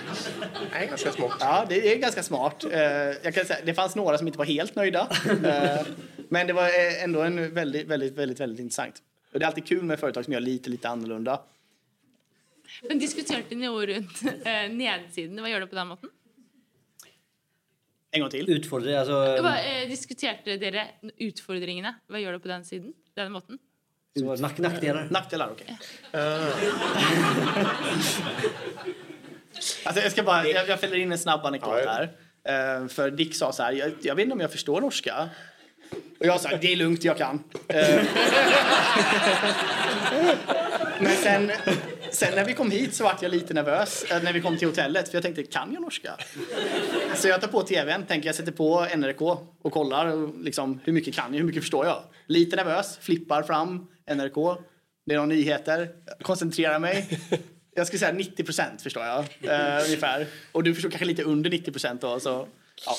[0.72, 1.36] Nej, ganska smått.
[1.40, 2.64] Ja, det är ganska smart.
[2.64, 2.80] Eh,
[3.22, 5.08] jag kan säga, det fanns några som inte var helt nöjda.
[5.44, 5.86] Eh,
[6.28, 6.70] men det var
[7.04, 8.94] ändå en väldigt, väldigt, väldigt, väldigt intressant.
[9.32, 11.40] Och det är alltid kul med företag som gör lite, lite annorlunda.
[12.88, 15.42] Men diskuterte ni noe rundt eh, nedsidene?
[15.44, 16.13] Hva gjør det på den måten?
[18.14, 18.46] En gång till.
[18.54, 20.84] Utfordre, altså Hva, eh, diskuterte dere
[21.18, 21.96] utfordringene?
[22.06, 22.92] Hva gjør det på den siden?
[23.18, 23.58] Den måten?
[24.14, 25.08] Så nack, nackdelar.
[25.10, 25.66] Nackdelar, okej.
[29.84, 32.10] alltså, jag, ska bara, jag, jag fäller in en snabb anekdot Ja, här.
[32.82, 35.28] Eh, för Dick sa så här, jag, jag vet inte om jag förstår norska.
[36.20, 37.44] Och jag sa, det är lugnt, jag kan.
[37.68, 38.02] Eh,
[41.00, 41.52] Men sen,
[42.14, 44.68] sen när vi kom hit så vart jag lite nervös eh, när vi kom till
[44.68, 46.16] hotellet för jag tänkte, kan jag norska?
[47.14, 49.22] Så jag tar på tvn, tänker jag sätter på NRK
[49.62, 52.02] och kollar och liksom, hur mycket kan jag, hur mycket förstår jag?
[52.26, 54.58] Lite nervös, flippar fram NRK,
[55.06, 55.88] det är några nyheter,
[56.22, 57.20] koncentrerar mig.
[57.76, 60.26] Jag skulle säga 90 procent förstår jag, eh, ungefär.
[60.52, 62.48] Och du förstår kanske lite under 90 procent då, så
[62.86, 62.96] ja.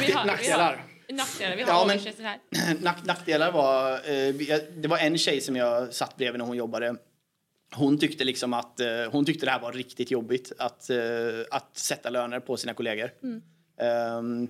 [0.00, 1.86] Vi har, vi har Nackdelar.
[1.86, 2.00] nackdelar.
[2.24, 2.74] Ja, men- här.
[2.82, 6.56] Nack, nackdelar var, eh, vi- det var en tjej som jag satt bredvid när hon
[6.56, 6.96] jobbade.
[7.74, 10.96] Hon tyckte liksom att eh, hon tyckte det här var riktigt jobbigt att, eh,
[11.50, 13.10] att sätta löner på sina kollegor.
[13.80, 14.48] Ehm,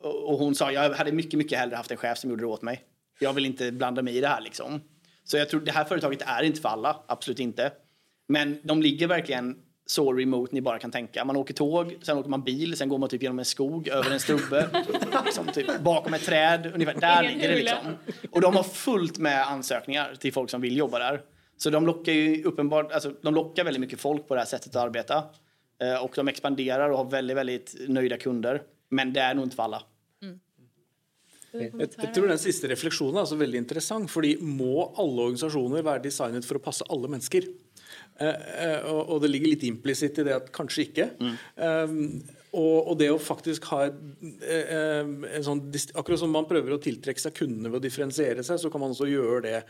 [0.00, 2.46] och och hon sa jag hade mycket, mycket hellre haft en chef som gjorde det
[2.46, 2.84] åt mig.
[3.18, 4.80] Jag vill inte blanda mig i det här liksom.
[5.24, 7.72] Så jag tror det här företaget är inte för alla, absolut inte.
[8.28, 9.56] Men de ligger verkligen
[9.90, 11.24] så remote ni bara kan tänka.
[11.24, 14.10] Man åker tåg, sen åker man bil, sen går man typ genom en skog, över
[14.10, 14.68] en stubbe,
[15.24, 16.70] liksom typ bakom ett träd.
[16.74, 17.96] Ungefär där Ingen ligger det liksom.
[18.30, 21.22] Och de har fullt med ansökningar till folk som vill jobba där.
[21.56, 24.76] Så de lockar ju uppenbart, alltså de lockar väldigt mycket folk på det här sättet
[24.76, 25.24] att arbeta.
[25.82, 28.62] Eh, och de expanderar och har väldigt, väldigt nöjda kunder.
[28.88, 29.82] Men det är nog inte för alla.
[31.50, 36.04] Jeg, jeg tror den siste refleksjonen er altså veldig interessant, fordi må alle organisasjoner være
[36.04, 37.48] designet for å passe alle mennesker?
[38.20, 41.08] Eh, eh, og, det ligger litt implisitt i det at kanskje ikke.
[41.56, 41.94] Eh,
[42.50, 47.22] og, og det å faktisk ha eh, en sånn Akkurat som man prøver å tiltrekke
[47.22, 49.60] seg kundene ved å differensiere seg, så kan man også gjøre det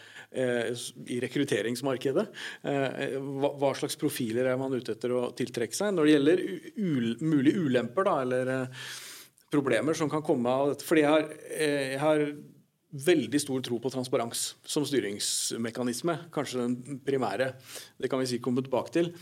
[1.12, 2.24] i rekrutteringsmarkedet.
[2.62, 5.92] Hva, slags profiler er man ute etter å tiltrekke seg?
[5.94, 6.42] Når det gjelder
[7.20, 8.70] mulige ulemper, da, eller
[9.50, 10.86] problemer som kan komme av dette.
[10.86, 11.28] Fordi jeg har,
[11.60, 12.24] jeg har
[12.90, 16.16] veldig stor tro på transparens som styringsmekanisme.
[16.34, 17.52] Kanskje den primære.
[18.00, 19.12] Det kan vi sikkert komme tilbake til.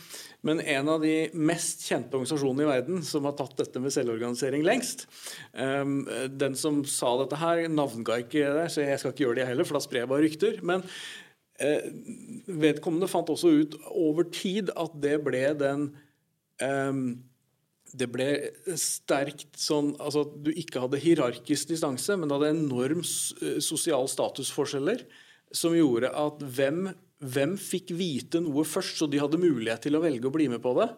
[0.46, 4.64] Men en av de mest kjente organisasjonene i verden som har tatt dette med selvorganisering
[4.64, 5.04] lengst,
[5.52, 6.00] um,
[6.32, 9.68] den som sa dette her, navnga ikke det, så jeg skal ikke gjøre det heller,
[9.68, 10.60] for da sprer jeg bare rykter.
[10.64, 10.84] men
[11.60, 11.88] uh,
[12.48, 15.90] vedkommende fant også ut over tid at det ble den
[16.64, 17.02] um,
[17.96, 18.28] det ble
[18.78, 24.08] sterkt sånn altså at du ikke hadde hierarkisk distanse, men du hadde enorm eh, sosial
[24.10, 25.04] statusforskjeller
[25.54, 26.90] som gjorde at hvem,
[27.24, 30.60] hvem fikk vite noe først, så de hadde mulighet til å velge å bli med
[30.64, 30.90] på det?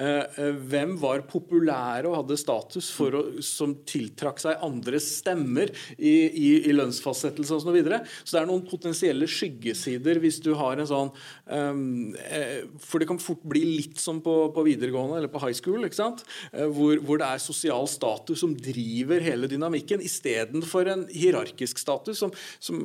[0.00, 5.72] Eh, eh, hvem var populære og hadde status for å, som tiltrakk seg andres stemmer
[5.96, 7.68] i, i, i lønnsfastsettelse osv.?
[7.70, 8.00] Så, videre.
[8.24, 11.10] så det er noen potensielle skyggesider hvis du har en sånn
[11.46, 15.86] eh, For det kan fort bli litt som på, på videregående eller på high school,
[15.86, 22.32] hvor, hvor det er sosial status som driver hele dynamikken, istedenfor en hierarkisk status, som,
[22.58, 22.80] som,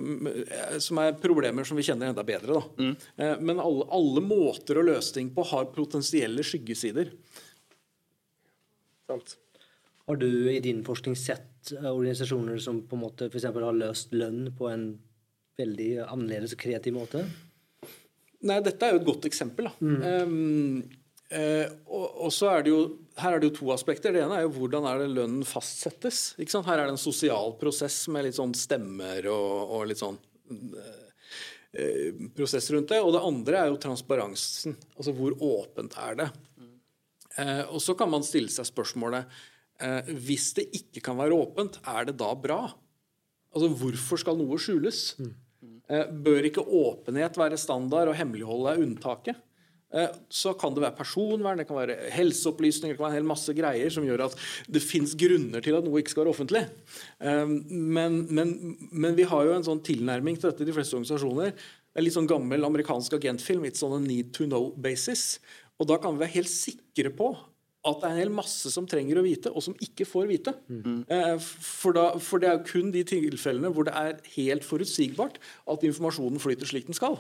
[0.83, 2.61] som er problemer som vi kjenner enda bedre.
[3.17, 7.04] Eh, men alle, alle måter å løse ting på har potensielle skyggesider.
[9.09, 9.37] Sant.
[10.05, 14.13] Har du i din forskning sett eh, organisasjoner som på en måte eksempel har løst
[14.13, 14.85] lønn på en
[15.57, 17.23] veldig annerledes og kreativ måte?
[18.45, 19.69] Nei, dette er jo et godt eksempel.
[19.69, 19.73] Da.
[20.27, 20.83] Um,
[21.33, 22.81] eh, og, og så er det jo,
[23.17, 24.13] Her er det jo to aspekter.
[24.13, 26.35] Det ene er jo hvordan er det lønnen fastsettes.
[26.37, 26.67] Ikke sant?
[26.69, 30.19] Her er det en sosial prosess med litt sånn stemmer og, og litt sånn
[31.73, 33.01] eh, prosess rundt det.
[33.01, 34.77] Og det andre er jo transparensen.
[34.99, 36.29] Altså hvor åpent er det?
[37.41, 39.27] Eh, og så kan man stille seg spørsmålet
[39.83, 42.61] eh, Hvis det ikke kan være åpent, er det da bra?
[43.55, 45.01] Altså hvorfor skal noe skjules?
[45.19, 49.41] Eh, Bør ikke åpenhet være standard og hemmelighold er unntaket?
[50.33, 53.53] Så kan det være personvern, det kan være helseopplysninger, det kan være en hel masse
[53.55, 54.33] greier som gjør at
[54.67, 56.63] det fins grunner til at noe ikke skal være offentlig.
[57.69, 58.51] Men, men,
[58.91, 61.53] men vi har jo en sånn tilnærming til dette i de fleste organisasjoner.
[61.95, 63.63] Det er litt sånn gammel amerikansk agentfilm.
[63.69, 65.37] It's on a need to know basis.
[65.81, 67.33] Og da kan vi være helt sikre på
[67.85, 70.55] at det er en hel masse som trenger å vite, og som ikke får vite.
[70.73, 71.03] Mm.
[71.37, 75.37] For, da, for det er jo kun de tilfellene hvor det er helt forutsigbart
[75.69, 77.19] at informasjonen flyter slik den skal.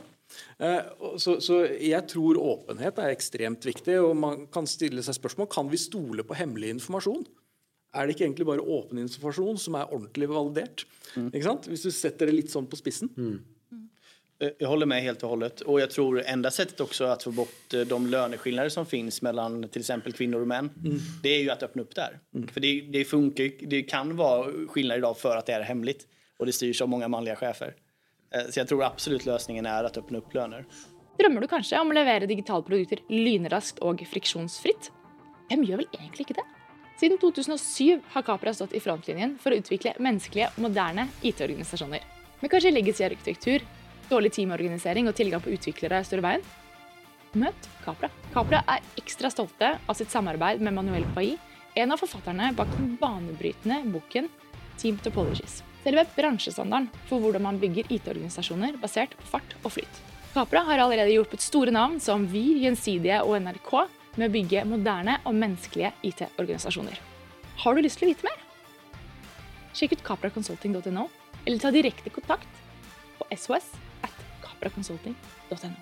[0.57, 0.81] Eh,
[1.21, 5.69] så, så jeg tror åpenhet er ekstremt viktig, og man kan stille seg spørsmål kan
[5.69, 7.27] vi stole på hemmelig informasjon.
[7.95, 10.87] Er det ikke egentlig bare åpen informasjon som er ordentlig validert?
[11.15, 11.69] Ikke sant?
[11.71, 13.13] Hvis du setter det litt sånn på spissen.
[13.15, 13.37] Mm.
[14.57, 15.61] Jag håller med helt och hållet.
[15.61, 19.69] Och jag tror enda sättet också att få bort eh, de löneskillnader som finns mellan
[19.69, 20.69] till exempel kvinnor och män,
[21.23, 22.19] det är ju att öppna upp där.
[22.53, 26.07] För det, det funkar, det kan vara skillnad idag för att det är hemligt
[26.39, 27.73] och det styrs av många manliga chefer.
[28.35, 30.65] Eh, Så jag tror absolut lösningen är att öppna upp löner.
[31.19, 34.89] Drømmer du kanskje om å levere digitale produkter lynraskt og friksjonsfritt?
[35.47, 36.43] Hvem gjør vel egentlig ikke det?
[36.99, 42.03] Siden 2007 har Capra stått i frontlinjen for å utvikle menneskelige, moderne IT-organisasjoner.
[42.41, 43.63] Men kanskje legacy-arkitektur,
[44.09, 46.47] dårlig teamorganisering og tilgang på utviklere står i veien?
[47.35, 48.09] Møt Capra.
[48.33, 51.35] Capra er ekstra stolte av sitt samarbeid med Manuel Pai,
[51.75, 54.29] en av forfatterne bak den banebrytende boken
[54.79, 55.61] Team Topologies.
[55.83, 60.01] Selve bransjestandarden for hvordan man bygger IT-organisasjoner basert på fart og flyt.
[60.33, 63.71] Capra har allerede hjulpet store navn som Vi, Gjensidige og NRK
[64.15, 66.99] med å bygge moderne og menneskelige IT-organisasjoner.
[67.63, 68.41] Har du lyst til å vite mer?
[69.75, 71.09] Sjekk ut capraconsulting.no,
[71.45, 72.63] eller ta direkte kontakt
[73.19, 73.67] på sos
[74.65, 75.75] at capraconsulting.no.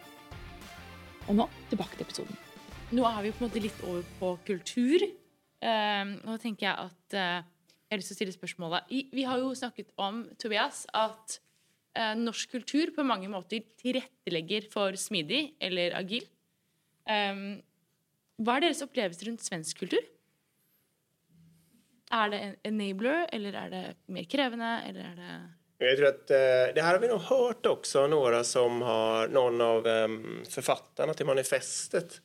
[1.30, 2.39] Og nå tilbake til episoden.
[2.93, 5.06] Nå er vi på en måte litt over på kultur.
[5.63, 7.39] Um, da tenker jeg at uh,
[7.88, 8.91] jeg har lyst til å stille spørsmålet.
[8.91, 11.38] I, vi har jo snakket om, Tobias, at
[11.98, 16.28] uh, norsk kultur på mange måter tilrettelegger for smidig eller agil.
[17.08, 17.62] Um,
[18.43, 20.04] hva er deres opplevelse rundt svensk kultur?
[22.13, 25.36] Er det en enabler, eller er det mer krevende, eller er det
[25.86, 29.62] jag tror att eh, det här har vi nog hört också, några som har, någon
[29.62, 30.08] av eh,
[30.50, 32.22] författarna till manifestet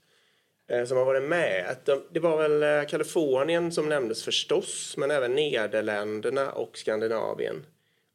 [0.71, 1.66] eh, som har varit med.
[1.71, 7.66] Att de, det var väl eh, Kalifornien som nämndes förstås, men även Nederländerna och Skandinavien.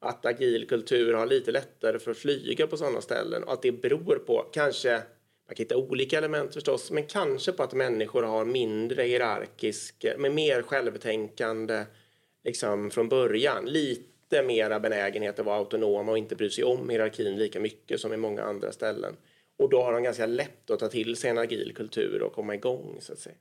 [0.02, 3.72] Att agil kultur har lite lättare för att flyga på sådana ställen och att det
[3.72, 4.92] beror på, kanske,
[5.48, 10.18] man kan hitta olika element förstås, men kanske på att människor har mindre hierarkisk, eh,
[10.18, 11.86] med mer självtänkande
[12.44, 13.66] liksom från början.
[13.66, 18.00] Lite lite mera benägenhet att vara autonoma och inte bry sig om hierarkin lika mycket
[18.00, 19.16] som i många andra ställen.
[19.58, 22.56] Och då har de ganska lätt att ta till sig en agil kultur och komma
[22.56, 23.36] igång så att säga.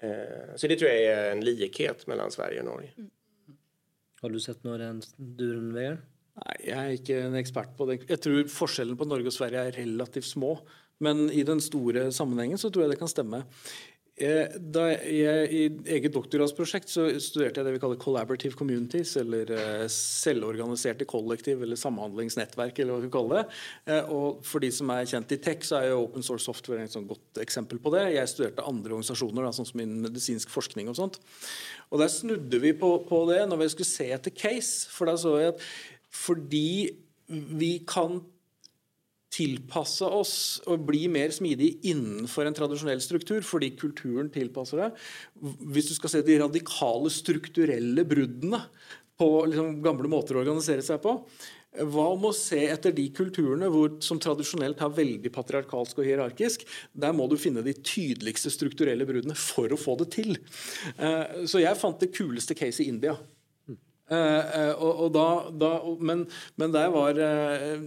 [0.00, 2.90] Eh, så det tror jag är en likhet mellan Sverige och Norge.
[2.98, 3.10] Mm.
[4.20, 5.98] Har du sett några den duren, Vegard?
[6.40, 7.98] Nei, jeg er ikke en ekspert på det.
[8.08, 10.54] Jeg tror forskjellen på Norge og Sverige er relativt små.
[11.00, 13.42] Men i den store sammenhengen så tror jeg det kan stemme.
[14.20, 15.60] Eh, da jeg, I
[15.96, 21.80] eget doktorgradsprosjekt så studerte jeg det vi kaller collaborative communities, eller eh, selvorganiserte kollektiv, eller
[21.80, 23.60] samhandlingsnettverk, eller hva vi kaller det.
[23.94, 26.84] Eh, og For de som er kjent i tech, så er jo open source software
[26.84, 28.10] et sånn godt eksempel på det.
[28.12, 31.20] Jeg studerte andre organisasjoner, da, sånn som innen medisinsk forskning og sånt.
[31.88, 34.84] Og Der snudde vi på, på det når vi skulle se etter case.
[34.92, 35.64] For da så vi at
[36.10, 36.68] fordi
[37.30, 38.20] vi kan
[39.30, 40.34] tilpasse oss
[40.70, 44.90] og bli mer smidig innenfor en tradisjonell struktur, fordi kulturen tilpasser det.
[45.70, 48.64] Hvis du skal se de radikale strukturelle bruddene
[49.20, 51.18] på liksom, gamle måter å organisere seg på,
[51.70, 56.64] hva om å se etter de kulturene hvor, som tradisjonelt har veldig patriarkalsk og hierarkisk?
[56.90, 60.34] Der må du finne de tydeligste strukturelle bruddene for å få det til.
[60.96, 63.14] Eh, så jeg fant det kuleste case i India.
[64.10, 65.68] Uh, og, og da, da,
[66.02, 66.24] men,
[66.58, 67.82] men, der var, uh,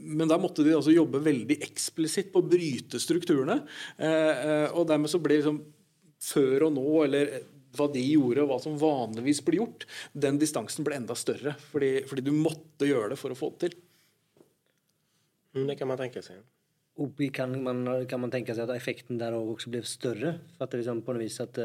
[0.00, 3.58] men der måtte de altså jobbe veldig eksplisitt på å bryte strukturene.
[4.00, 5.60] Uh, og dermed så ble liksom
[6.26, 7.36] før og nå, eller
[7.76, 9.84] hva de gjorde, og hva som vanligvis blir gjort,
[10.16, 11.52] den distansen ble enda større.
[11.72, 13.80] Fordi, fordi du måtte gjøre det for å få det til.
[15.56, 16.40] Mm, det kan man tenke seg.
[16.96, 20.38] Och kan man, kan man tänka sig att effekten där också blev större?
[20.56, 21.58] För att det liksom på något vis att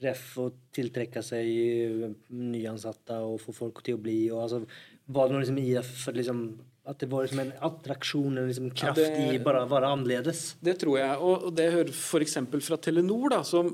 [0.00, 4.66] ref och tillträcka sig eh, nyansatta och få folk till att bli och alltså
[5.04, 6.58] vad det liksom i för liksom
[6.90, 9.92] At det var liksom en attraksjon, en liksom kraft ja, det, i bare å være
[9.94, 10.40] annerledes?
[10.58, 11.18] Det tror jeg.
[11.22, 12.34] Og det hører f.eks.
[12.66, 13.68] fra Telenor, da, som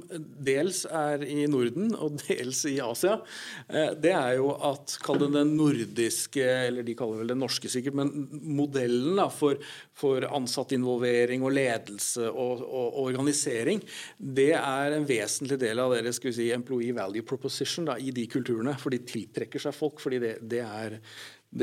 [0.44, 3.16] dels er i Norden og dels i Asia.
[3.70, 7.70] Eh, det er jo at, kall det den nordiske, eller de kaller vel det norske
[7.72, 8.12] sikkert, men
[8.58, 9.64] modellen da, for,
[9.96, 13.80] for ansattinvolvering og ledelse og, og, organisering,
[14.18, 18.12] det er en vesentlig del av deres skal vi si, employee value proposition da, i
[18.12, 18.76] de kulturene.
[18.76, 21.00] For de tiltrekker seg folk, fordi det, det er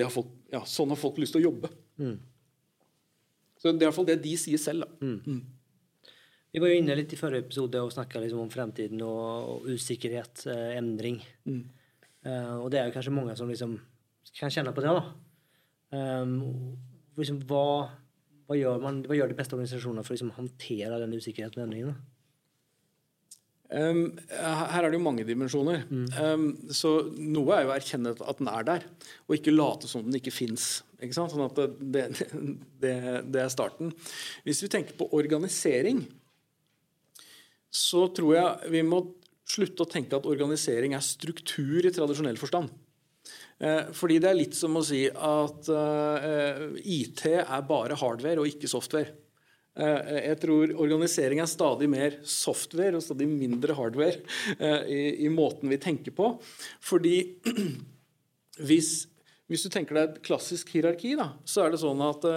[0.04, 1.72] har folk, ja, sånn har folk lyst til å jobbe.
[2.02, 2.16] Mm.
[3.60, 4.88] Så Det er iallfall det de sier selv.
[5.00, 5.20] Mm.
[5.26, 5.44] Mm.
[6.54, 9.70] Vi var jo inne litt i forrige episode og snakka liksom om fremtiden og, og
[9.74, 11.18] usikkerhet, eh, endring.
[11.50, 11.64] Mm.
[12.24, 13.74] Uh, og det er jo kanskje mange som liksom
[14.38, 14.94] kan kjenne på det.
[14.94, 15.04] da.
[15.94, 16.36] Um,
[17.18, 17.90] liksom, hva,
[18.48, 21.66] hva, gjør man, hva gjør de beste organisasjonene for å liksom, håndtere den usikkerheten og
[21.66, 21.96] endringen?
[21.96, 22.13] da?
[23.72, 25.86] Um, her er det jo mange dimensjoner.
[25.90, 26.08] Mm.
[26.20, 28.86] Um, så noe er jo å erkjenne at den er der,
[29.26, 30.84] og ikke late som den ikke fins.
[31.12, 32.04] Sånn at det,
[32.84, 32.94] det,
[33.28, 33.92] det, er starten.
[34.46, 36.04] Hvis vi tenker på organisering,
[37.74, 39.02] så tror jeg vi må
[39.50, 42.70] slutte å tenke at organisering er struktur i tradisjonell forstand.
[43.64, 48.42] Uh, fordi det er litt som å si at uh, eh, IT er bare hardware
[48.44, 49.23] og ikke software.
[49.74, 54.22] Eh, eh, jeg tror organisering er stadig mer software og stadig mindre hardware
[54.60, 56.30] eh, i, i måten vi tenker på.
[56.84, 57.18] Fordi
[58.70, 58.94] hvis,
[59.50, 62.30] hvis, du tenker deg et klassisk hierarki, da, så er det sånn at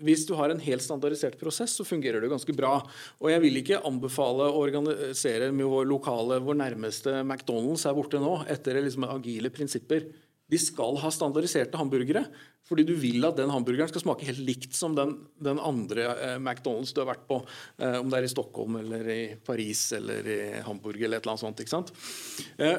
[0.00, 2.78] hvis du har en helt standardisert prosess, så fungerer det ganske bra.
[3.20, 8.20] Og jeg vil ikke anbefale å organisere med vår lokale, vår nærmeste McDonald's her borte
[8.20, 10.08] nå, etter liksom agile prinsipper.
[10.50, 12.24] De skal ha standardiserte hamburgere.
[12.70, 16.36] Fordi du vil at den hamburgeren skal smake helt likt som den, den andre eh,
[16.38, 17.40] McDonald's du har vært på.
[17.80, 21.34] Eh, om det er i Stockholm eller i Paris eller i Hamburg eller et eller
[21.34, 21.64] annet sånt.
[21.64, 21.92] ikke sant?
[22.60, 22.78] Eh,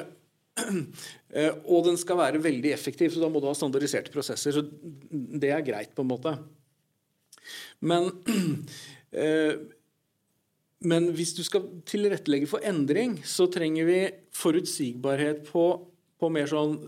[1.42, 4.56] eh og den skal være veldig effektiv, så da må du ha standardiserte prosesser.
[4.56, 4.64] Så
[5.10, 6.36] det er greit, på en måte.
[7.84, 8.10] Men
[9.24, 9.56] eh,
[10.82, 13.98] men hvis du skal tilrettelegge for endring, så trenger vi
[14.34, 15.66] forutsigbarhet på
[16.22, 16.78] på mer sånn,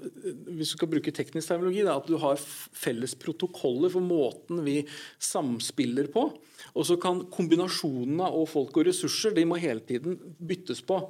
[0.55, 4.81] Hvis du skal bruke teknisk terminologi, da, at du har felles protokoller for måten vi
[5.19, 6.29] samspiller på.
[6.75, 11.03] Og så kan kombinasjonene av folk og ressurser de må hele tiden byttes på.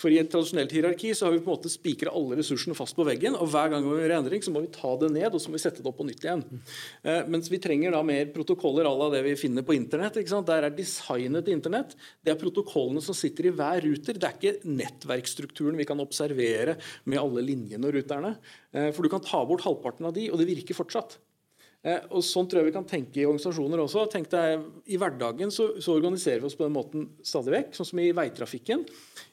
[0.00, 2.96] For I en tradisjonell hierarki så har vi på en måte spikra alle ressursene fast
[2.96, 3.36] på veggen.
[3.36, 5.58] og Hver gang vi gjør endring, så må vi ta det ned og så må
[5.58, 6.44] vi sette det opp på nytt igjen.
[7.04, 10.16] Eh, mens vi trenger da mer protokoller à la det vi finner på internett.
[10.16, 10.48] ikke sant?
[10.48, 11.96] Der er designet til internett.
[12.24, 14.16] Det er protokollene som sitter i hver ruter.
[14.16, 18.36] Det er ikke nettverksstrukturen vi kan observere med alle linjene og ruterne.
[18.72, 21.20] Eh, for du kan ta bort halvparten av de, og det virker fortsatt.
[21.82, 24.04] Eh, og Sånn tror jeg vi kan tenke i organisasjoner også.
[24.10, 27.72] Tenk deg, I hverdagen så, så, organiserer vi oss på den måten stadig vekk.
[27.78, 28.84] Sånn som i veitrafikken.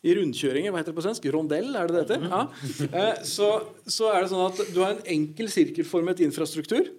[0.01, 1.27] I rundkjøringer, hva heter det på svensk?
[1.35, 2.25] Rondell, er det det heter?
[2.31, 2.45] Ja.
[2.89, 3.51] Eh, så,
[3.85, 6.89] så, er det sånn at du har en enkel sirkelformet infrastruktur.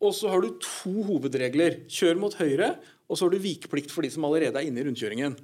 [0.00, 1.82] Og så har du to hovedregler.
[1.92, 2.72] Kjør mot høyre,
[3.10, 5.36] og så har du vikeplikt for de som allerede er inne i rundkjøringen.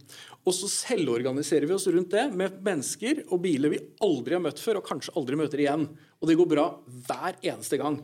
[0.46, 4.62] Og så selvorganiserer vi oss rundt det med mennesker og biler vi aldri har møtt
[4.62, 5.90] før, og kanskje aldri møter igjen.
[6.22, 8.00] Og det går bra hver eneste gang.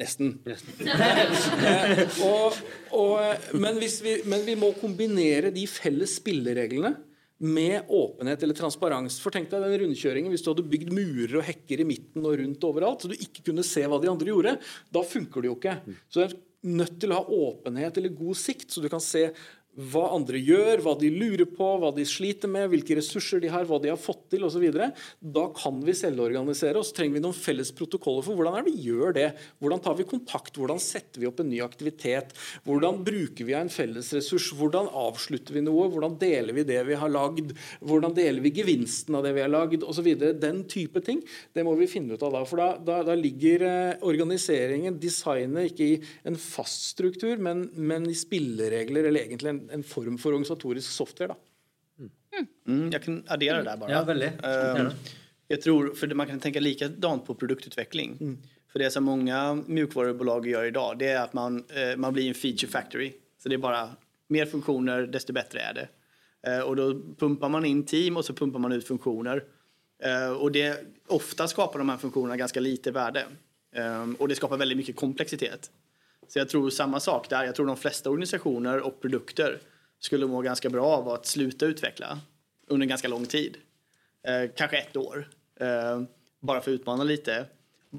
[0.00, 0.34] Nesten.
[2.30, 2.58] og,
[2.96, 3.14] og,
[3.60, 6.94] men, vi, men, vi, må kombinere de felles spillereglene
[7.40, 9.16] med åpenhet eller transparens.
[9.22, 12.36] For tenk deg den rundkjøringen Hvis du hadde bygd murer og hekker i midten og
[12.40, 14.56] rundt overalt, så du ikke kunne se hva de andre gjorde,
[14.92, 15.76] da funker det jo ikke.
[16.08, 16.36] Så du er
[16.80, 19.30] nødt til å ha åpenhet eller god sikt, så du kan se
[19.78, 23.66] hva andre gjør, hva de lurer på, hva de sliter med, hvilke ressurser de har,
[23.68, 24.64] hva de har fått til osv.
[25.20, 28.74] Da kan vi selvorganisere, og så trenger vi noen felles protokoller for hvordan er det
[28.74, 29.28] vi gjør det.
[29.62, 32.34] Hvordan tar vi kontakt, hvordan setter vi opp en ny aktivitet,
[32.66, 36.98] hvordan bruker vi en felles ressurs, hvordan avslutter vi noe, hvordan deler vi det vi
[36.98, 40.10] har lagd, hvordan deler vi gevinsten av det vi har lagd osv.
[40.42, 41.22] Den type ting
[41.54, 42.42] det må vi finne ut av da.
[42.48, 48.10] For da, da, da ligger eh, organiseringen, designet, ikke i en fast struktur, men, men
[48.10, 51.34] i spilleregler, eller egentlig en en, form for organisatorisk software.
[51.98, 52.46] Mm.
[52.66, 53.90] Mm, jag kan addera det där bara.
[53.90, 54.32] Ja, väldigt.
[54.32, 54.92] Uh,
[55.48, 58.16] jag tror, för man kan tänka likadant på produktutveckling.
[58.20, 58.38] Mm.
[58.72, 62.34] För det som många mjukvarubolag gör idag, det är att man, uh, man blir en
[62.34, 63.12] feature factory.
[63.42, 63.88] Så det är bara
[64.28, 65.88] mer funktioner, desto bättre är det.
[66.50, 69.44] Uh, och då pumpar man in team och så pumpar man ut funktioner.
[70.06, 73.24] Uh, och det, ofta skapar de här funktionerna ganska lite värde.
[74.18, 75.70] och det skapar väldigt mycket komplexitet.
[76.32, 77.44] Så jag tror samma sak där.
[77.44, 79.58] Jag tror de flesta organisationer och produkter
[79.98, 82.18] skulle må ganska bra av att sluta utveckla
[82.66, 83.56] under ganska lång tid.
[84.26, 85.28] Eh, kanske ett år.
[85.60, 86.02] Eh,
[86.40, 87.46] bara för att utmana lite.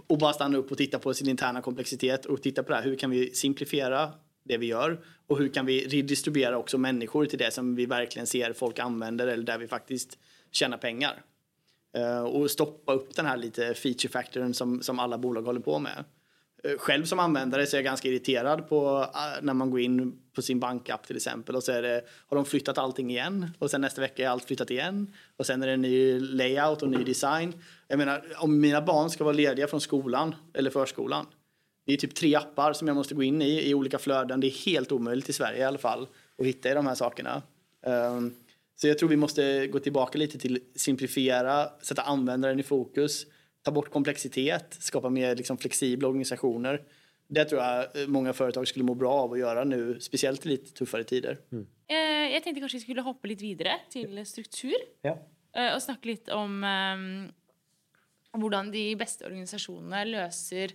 [0.07, 2.83] Och bara stanna upp och titta på sin interna komplexitet och titta på det här.
[2.83, 4.11] Hur kan vi simplifiera
[4.43, 4.99] det vi gör?
[5.27, 9.27] Och hur kan vi redistribuera också människor till det som vi verkligen ser folk använder
[9.27, 10.17] eller där vi faktiskt
[10.51, 11.23] tjänar pengar?
[11.97, 15.79] Eh, och stoppa upp den här lite feature factorn som, som alla bolag håller på
[15.79, 16.03] med.
[16.63, 20.19] Eh, själv som användare så är jag ganska irriterad på eh, när man går in
[20.35, 23.71] på sin bankapp till exempel och så är det, har de flyttat allting igen och
[23.71, 26.89] sen nästa vecka är allt flyttat igen och sen är det en ny layout och
[26.89, 27.53] ny design.
[27.87, 31.25] Jag menar om mina barn ska vara lediga från skolan eller förskolan.
[31.85, 34.39] Det är typ tre appar som jag måste gå in i i olika flöden.
[34.39, 36.07] Det är helt omöjligt i Sverige i alla fall
[36.37, 37.41] att hitta i de här sakerna.
[37.85, 38.33] Um,
[38.75, 43.25] så jag tror vi måste gå tillbaka lite till simplifiera, sätta användaren i fokus
[43.61, 46.81] ta bort komplexitet, skapa mer liksom, flexibla organisationer.
[47.27, 50.73] Det tror jag många företag skulle må bra av att göra nu, speciellt i lite
[50.73, 51.37] tuffare tider.
[51.51, 51.67] Mm.
[51.87, 55.17] Eh, jag tänkte kanske vi skulle hoppa lite vidare till struktur ja.
[55.55, 57.31] Eh, och snacka lite om um,
[58.41, 60.71] hur de bästa organisationerna löser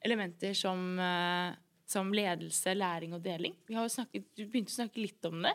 [0.00, 1.52] elementer som, uh,
[1.86, 3.54] som ledelse, læring och delning.
[3.66, 5.54] Vi har snakket, du begynte å snakke litt om det.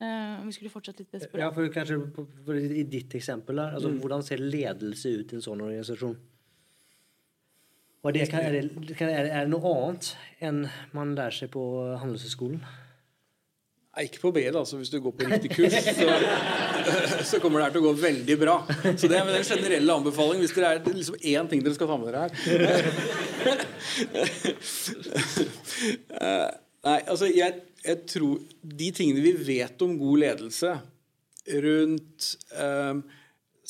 [0.00, 1.40] Uh, om vi skulle fortsatt litt på det.
[1.42, 3.98] Ja, på, for I ditt eksempel, der, altså, mm.
[4.00, 6.14] hvordan ser ledelse ut i en sånn organisasjon?
[8.00, 10.62] Og det kan, er, det, kan, er, det, noe annet enn
[10.96, 11.62] man lærer seg på
[12.00, 12.62] Handelshøyskolen?
[13.90, 14.62] Nei, ikke på B, da.
[14.64, 16.06] Så hvis du går på riktig kurs, så,
[17.34, 18.56] så kommer det her til å gå veldig bra.
[18.94, 21.98] Så det er en generelle anbefaling hvis det er liksom én ting dere skal ta
[22.00, 22.32] med dere her.
[26.16, 26.48] uh,
[26.88, 30.74] nei, altså jeg jeg tror De tingene vi vet om god ledelse
[31.50, 33.00] rundt eh,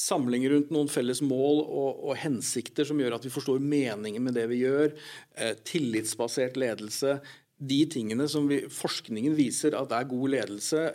[0.00, 4.34] samling rundt noen felles mål og, og, hensikter som gjør at vi forstår meningen med
[4.36, 4.94] det vi gjør,
[5.38, 7.18] eh, tillitsbasert ledelse
[7.60, 10.86] De tingene som vi, forskningen viser at er god ledelse,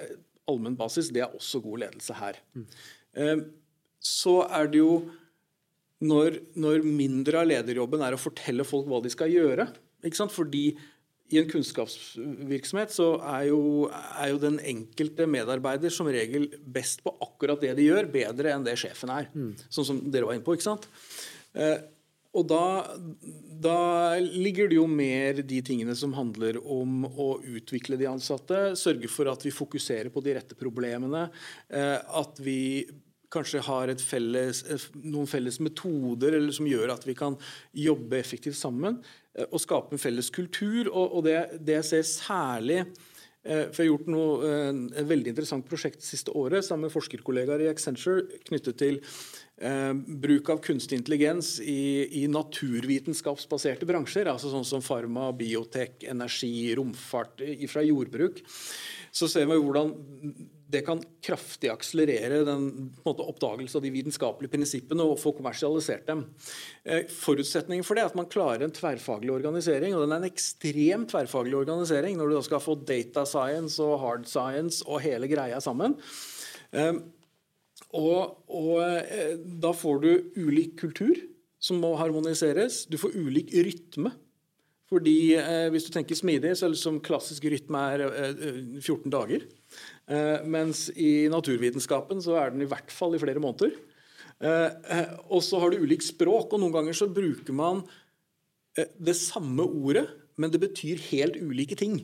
[0.49, 2.39] allmenn basis, det er også god ledelse her.
[2.57, 2.66] Mm.
[3.22, 3.43] Eh,
[4.01, 4.95] så er det jo
[6.05, 9.68] når, når mindre av lederjobben er å fortelle folk hva de skal gjøre.
[10.05, 10.34] Ikke sant?
[10.34, 10.72] Fordi
[11.34, 17.15] i en kunnskapsvirksomhet så er jo, er jo, den enkelte medarbeider som regel best på
[17.23, 19.32] akkurat det de gjør, bedre enn det sjefen er.
[19.34, 19.55] Mm.
[19.73, 20.53] Sånn som dere var inne på.
[20.53, 20.86] ikke sant?
[21.57, 21.80] Eh,
[22.36, 22.65] og da,
[23.63, 23.80] da,
[24.19, 29.32] ligger det jo mer de tingene som handler om å utvikle de ansatte, sørge for
[29.32, 31.30] at vi fokuserer på de rette problemene,
[31.71, 32.84] eh, at vi
[33.36, 37.38] kanske har felles, eh, noen felles metoder som gjør at vi kan
[37.75, 39.01] jobbe effektivt sammen
[39.36, 40.89] eh, och og skape en felles kultur.
[40.91, 42.79] Og, det, det jeg ser særlig
[43.43, 46.88] eh, for Jeg har gjort noe, väldigt et veldig interessant prosjekt det siste året sammen
[46.88, 49.01] med forskerkollegaer i Accenture knyttet til
[49.61, 54.27] eh, bruk av kunstig intelligens i, i, naturvitenskapsbaserte bransjer.
[54.31, 58.41] altså Sånn som farma, biotek, energi, romfart, fra jordbruk.
[59.15, 59.93] Så ser vi hvordan
[60.72, 62.66] det kan kraftig akselerere den
[63.05, 66.24] måte, oppdagelse av de vitenskapelige prinsippene og få kommersialisert dem.
[66.84, 69.95] Eh, forutsetningen for det er at man klarer en tverrfaglig organisering.
[69.95, 73.99] og Den er en ekstremt tverrfaglig organisering når du da skal få data science og
[74.01, 75.99] hard science og hele greia sammen.
[77.89, 81.16] Och og, og eh, da får du ulik kultur
[81.59, 82.86] som må harmoniseres.
[82.89, 84.11] Du får ulik rytme.
[84.91, 88.82] Fordi eh, Hvis du tenker smidig, så er det som klassisk rytme er eh, eh
[88.82, 89.47] 14 dager.
[90.06, 93.74] Eh, mens i naturvitenskapen så er den i hvert fall i flere måneder.
[94.39, 97.82] Eh, eh og så har du ulikt språk, og noen ganger så bruker man
[98.78, 100.06] eh, det samme ordet,
[100.38, 102.01] men det betyr helt ulike ting.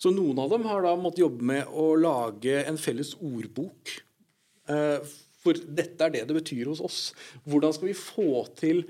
[0.00, 3.92] Så noen av dem har da måttet jobbe med å lage en felles ordbok.
[4.66, 5.14] Eh,
[5.46, 7.00] for dette er det det betyr hos oss.
[7.46, 8.82] Hvordan skal vi få til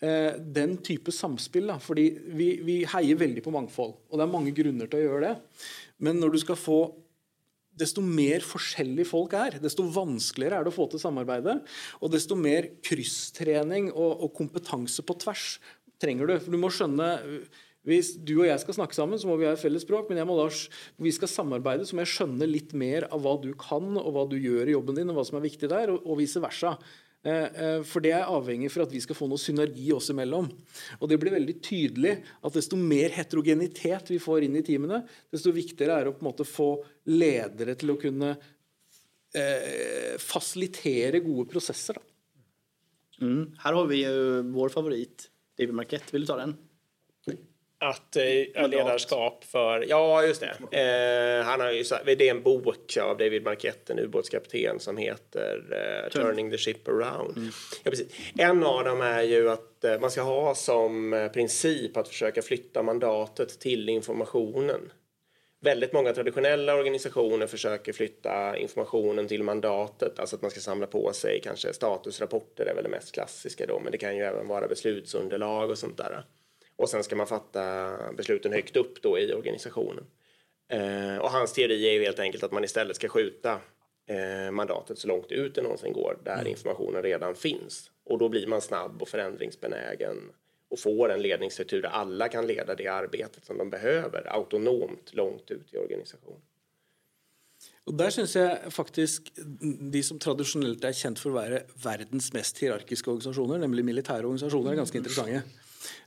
[0.00, 1.68] eh, den type samspill?
[1.68, 1.76] Da?
[1.82, 2.06] Fordi
[2.38, 5.34] vi, vi heier veldig på mangfold, og det er mange grunner til å gjøre det.
[6.06, 6.80] Men når du skal få
[7.78, 11.60] desto mer forskjellige folk er, desto vanskeligere er det å få til samarbeidet.
[12.02, 15.56] Og desto mer krysstrening og, og kompetanse på tvers
[16.02, 16.36] trenger du.
[16.42, 17.08] For du må skjønne
[17.88, 20.10] hvis du og jeg skal snakke sammen, så må vi ha et felles språk.
[20.10, 20.48] Men jeg må da,
[21.00, 24.26] vi skal samarbeide, så må jeg skjønne litt mer av hva du kan, og hva
[24.28, 26.74] du gjør i jobben din, og hva som er viktig der, og, og vice versa.
[27.26, 30.46] Eh, eh, for det er avhengig for at vi skal få noe synergi oss imellom.
[31.00, 35.02] Og det blir veldig tydelig at desto mer heterogenitet vi får inn i teamene,
[35.32, 36.70] desto viktigere er det å på en måte få
[37.10, 38.36] ledere til å kunne
[39.34, 41.98] eh, fasilitere gode prosesser.
[43.18, 43.58] Mm.
[43.64, 44.16] Her har vi jo
[44.54, 45.26] vår favoritt,
[45.58, 46.14] David Marquette.
[46.14, 46.54] Vil du ta den?
[47.80, 50.78] Att eh, ledarskap för, ja just det.
[50.78, 55.64] Eh, han har ju, det är en bok av David Marquette, en ubåtskapten som heter
[55.72, 57.36] eh, Turning the Ship Around.
[57.36, 57.50] Mm.
[57.84, 58.06] Ja, precis.
[58.38, 62.42] En av dem är ju att eh, man ska ha som eh, princip att försöka
[62.42, 64.92] flytta mandatet till informationen.
[65.60, 71.12] Väldigt många traditionella organisationer försöker flytta informationen till mandatet, alltså att man ska samla på
[71.12, 74.68] sig kanske statusrapporter är väl det mest klassiska då, men det kan ju även vara
[74.68, 76.24] beslutsunderlag och sånt där.
[76.78, 80.04] Och sen ska man fatta besluten högt upp då i organisationen.
[80.68, 83.60] Eh, och hans teori är ju helt enkelt att man istället ska skjuta
[84.06, 86.46] eh, mandatet så långt ut det någonsin går där mm.
[86.46, 87.90] informationen redan finns.
[88.04, 90.16] Och då blir man snabb och förändringsbenägen
[90.70, 95.50] och får en ledningsstruktur där alla kan leda det arbetet som de behöver autonomt långt
[95.50, 96.42] ut i organisationen.
[97.88, 99.30] Og Der syns jeg faktisk
[99.92, 104.74] de som tradisjonelt er kjent for å være verdens mest hierarkiske organisasjoner, nemlig militære organisasjoner,
[104.74, 105.40] er ganske interessante.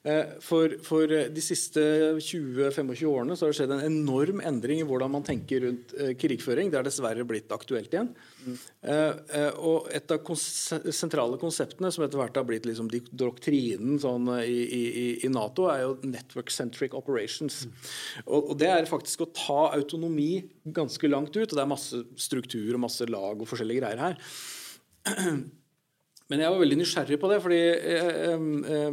[0.04, 1.82] Eh, for, for, eh, de siste
[2.18, 6.14] 20-25 årene så har det skjedd en enorm endring i hvordan man tenker rundt eh,
[6.20, 6.72] krigføring.
[6.72, 8.10] Det har dessverre blitt aktuelt igjen.
[8.42, 8.58] Mm.
[9.62, 15.06] Og et av sentrale konseptene som etter hvert har blitt liksom doktrinen sånn, i, i,
[15.22, 17.64] i, Nato, er jo network-centric operations.
[17.68, 17.78] Mm.
[18.26, 21.46] Og, og, Det er faktisk å ta autonomi ganske langt ut.
[21.46, 24.22] og Det er masse struktur og masse lag og forskjellige greier her.
[26.32, 28.92] Men jeg var veldig nysgjerrig på det, fordi eh, Eh,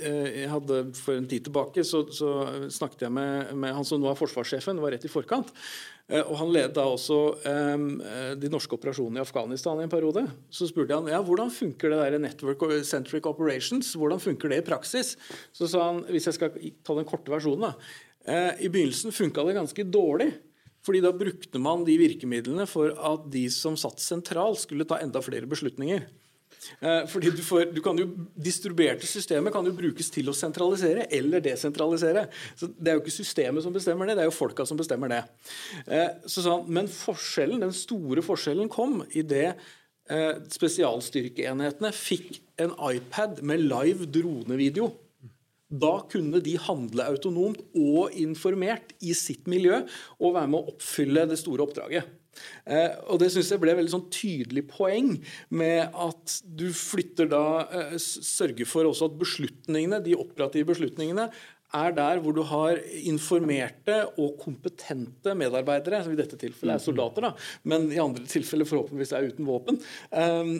[0.00, 2.32] Eh, jeg hadde For en tid tilbake så, så
[2.72, 5.52] snakket jeg med, med, han som nå er forsvarssjefen, det var rett i forkant.
[6.08, 9.86] Eh, Og Han ledet da også um, ehm, eh, de norske operasjonene i Afghanistan i
[9.86, 10.26] en periode.
[10.52, 14.68] Så spurte han ja, hvordan funker det der network centric operations, hvordan funker det i
[14.70, 15.16] praksis.
[15.56, 17.74] Så sa han, hvis jeg skal ta den korte versjonen da,
[18.60, 20.32] I begynnelsen funka det ganske dårlig.
[20.84, 25.20] Fordi da brukte man de virkemidlene for at de som satt sentralt, skulle ta enda
[25.24, 26.06] flere beslutninger.
[26.80, 28.06] Eh, fordi du får, du kan jo,
[28.36, 32.26] Distribuerte systemer kan jo brukes til å sentralisere eller desentralisere.
[32.58, 35.12] Så Det er jo ikke systemet som bestemmer det, det er jo folka som bestemmer
[35.12, 35.22] det.
[35.86, 42.74] Eh, så sånn, men forskjellen, den store forskjellen kom i det eh, spesialstyrkeenhetene fikk en
[42.90, 44.92] iPad med live dronevideo.
[45.70, 49.84] Da kunne de handle autonomt og informert i sitt miljø
[50.18, 52.19] og være med å oppfylle det store oppdraget.
[52.64, 55.16] Eh, og det syns jeg ble veldig sånn tydelig poeng
[55.56, 61.28] med at du flytter da eh, Sørger for også at beslutningene, de operative beslutningene
[61.76, 67.28] er der hvor du har informerte og kompetente medarbeidere, som i dette tilfellet er soldater,
[67.28, 67.32] da,
[67.70, 70.52] men i andre tilfeller forhåpentligvis er uten våpen, um,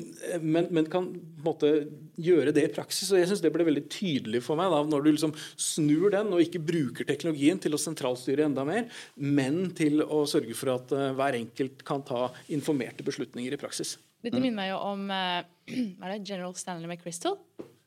[0.43, 1.73] men, men, kan på en måte
[2.21, 3.11] gjøre det i praksis.
[3.13, 6.33] og jeg synes Det ble veldig tydelig for meg da, når du liksom snur den
[6.35, 8.87] og ikke bruker teknologien til å sentralstyre enda mer,
[9.17, 13.97] men til å sørge for at uh, hver enkelt kan ta informerte beslutninger i praksis.
[14.21, 17.39] Dette minner meg jo om uh, General Stanley McChrystal,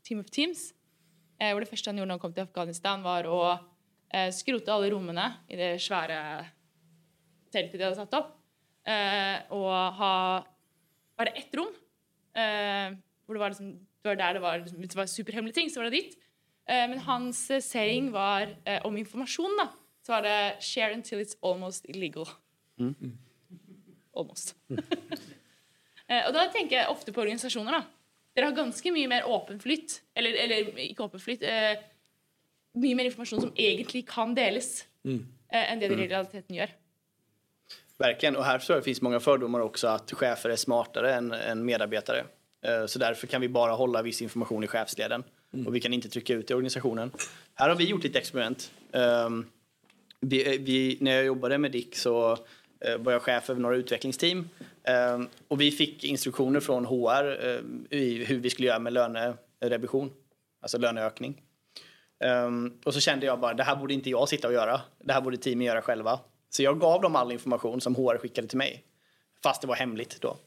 [0.03, 0.71] Team of Teams.
[1.39, 4.91] Eh, det første han gjorde når han kom til Afghanistan, var å eh, skrote alle
[4.93, 6.17] rommene i det svære
[7.53, 8.33] teltet de hadde satt opp,
[8.89, 10.15] eh, og ha
[11.17, 11.71] bare ett rom.
[12.33, 15.89] hvor det var, liksom, det var der det var, det var superhemmelige ting, så var
[15.89, 16.15] det dit.
[16.67, 18.47] men hans saying var
[18.87, 19.67] om informasjon, da,
[20.01, 22.29] så var det 'share until it's almost illegal'.
[22.79, 23.17] Mm.
[24.17, 24.55] Almost.
[26.25, 27.71] og da tenker jeg ofte på organisasjoner.
[27.71, 27.83] da,
[28.33, 29.99] dere har ganske mye mer åpen flyt.
[30.17, 31.43] Eller, eller ikke åpen flyt.
[31.45, 31.75] Eh,
[32.81, 35.19] mye mer informasjon som egentlig kan deles, mm.
[35.53, 36.13] eh, enn det dere i mm.
[36.15, 36.73] realiteten gjør.
[37.97, 41.31] Verkligen, och här tror jag det finns många fördomar också att chefer är smartare än,
[41.31, 42.25] än medarbetare.
[42.65, 45.23] Eh, så därför kan vi bara hålla viss information i chefsleden
[45.53, 45.67] mm.
[45.67, 47.11] och vi kan inte trycka ut i organisationen.
[47.55, 48.71] Här har vi gjort ett experiment.
[48.91, 49.45] Um,
[50.19, 54.49] vi, vi, när jag jobbade med Dick så uh, var jag chef över några utvecklingsteam
[54.49, 58.93] Ehm, Ehm, och vi fick instruktioner från HR eh, i hur vi skulle göra med
[58.93, 60.11] lönerevision,
[60.61, 61.41] alltså löneökning.
[62.19, 64.81] Ehm, och så kände jag bara, det här borde inte jag sitta och göra.
[64.99, 66.19] Det här borde teamen göra själva.
[66.49, 68.83] Så jag gav dem all information som HR skickade till mig.
[69.43, 70.37] Fast det var hemligt då.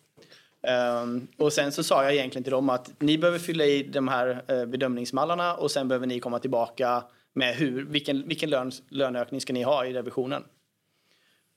[1.02, 4.08] Um, och sen så sa jag egentligen till dem att ni behöver fylla i de
[4.08, 9.40] här uh, bedömningsmallarna och sen behöver ni komma tillbaka med hur, vilken, vilken lön, löneökning
[9.40, 10.44] ska ni ha i revisionen.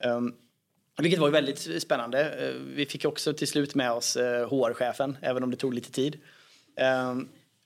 [0.04, 0.36] Um,
[1.02, 2.22] vilket var väldigt spännande.
[2.22, 5.92] Eh, vi fick också till slut med oss eh, HR-chefen, även om det tog lite
[5.92, 6.20] tid.
[6.76, 7.16] Eh,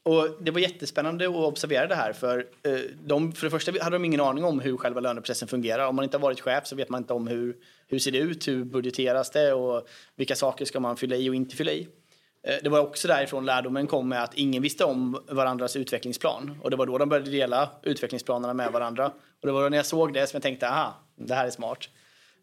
[0.05, 2.47] och det var jättespännande att observera det här för
[3.05, 5.87] de, för det första hade de ingen aning om hur själva löneprocessen fungerar.
[5.87, 7.55] Om man inte har varit chef så vet man inte om hur,
[7.87, 11.35] hur ser det ut, hur budgeteras det och vilka saker ska man fylla i och
[11.35, 11.87] inte fylla i.
[12.63, 16.57] Det var också därifrån lärdomen kom med att ingen visste om varandras utvecklingsplan.
[16.61, 19.05] Och det var då de började dela utvecklingsplanerna med varandra.
[19.41, 21.51] Och det var då när jag såg det som jag tänkte, aha, det här är
[21.51, 21.89] smart.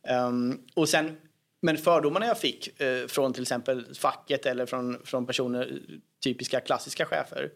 [0.08, 1.16] Um, och sen,
[1.62, 5.80] men fördomarna jag fick uh, från till exempel facket eller från, från personer,
[6.24, 7.50] typiska klassiska chefer,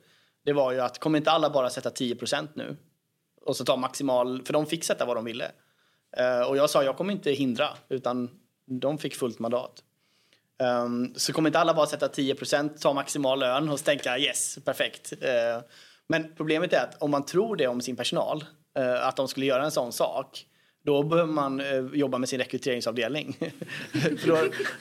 [0.45, 2.76] det var ju att kommer inte alla bara sätta 10% nu?
[3.40, 5.51] Och så ta maximal, för de fick sätta vad de ville.
[6.20, 8.30] Uh, och jag sa, jag kommer inte hindra, utan
[8.66, 9.82] de fick fullt mandat.
[10.84, 15.12] Um, så kommer inte alla bara sätta 10% ta maximal lön och tänka yes, perfekt.
[15.12, 15.64] Uh,
[16.09, 18.45] men problemet är att om man tror det om sin personal,
[19.01, 20.47] att de skulle göra en sån sak,
[20.85, 23.37] då behöver man eh, jobba med sin rekryteringsavdelning.
[24.26, 24.39] Då,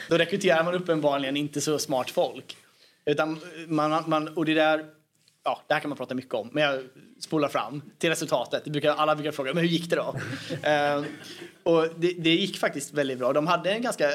[0.09, 2.57] då rekryterar man uppenbarligen inte så smart folk.
[3.05, 4.85] Utan man, man, och det där,
[5.43, 6.83] ja, det här kan man prata mycket om, men jag
[7.19, 8.61] spolar fram till resultatet.
[8.65, 10.15] Det brukar, alla brukar fråga, men hur gick det då?
[10.69, 11.05] uh,
[11.63, 13.33] och det, det, gick faktiskt väldigt bra.
[13.33, 14.13] De hade en ganska, uh,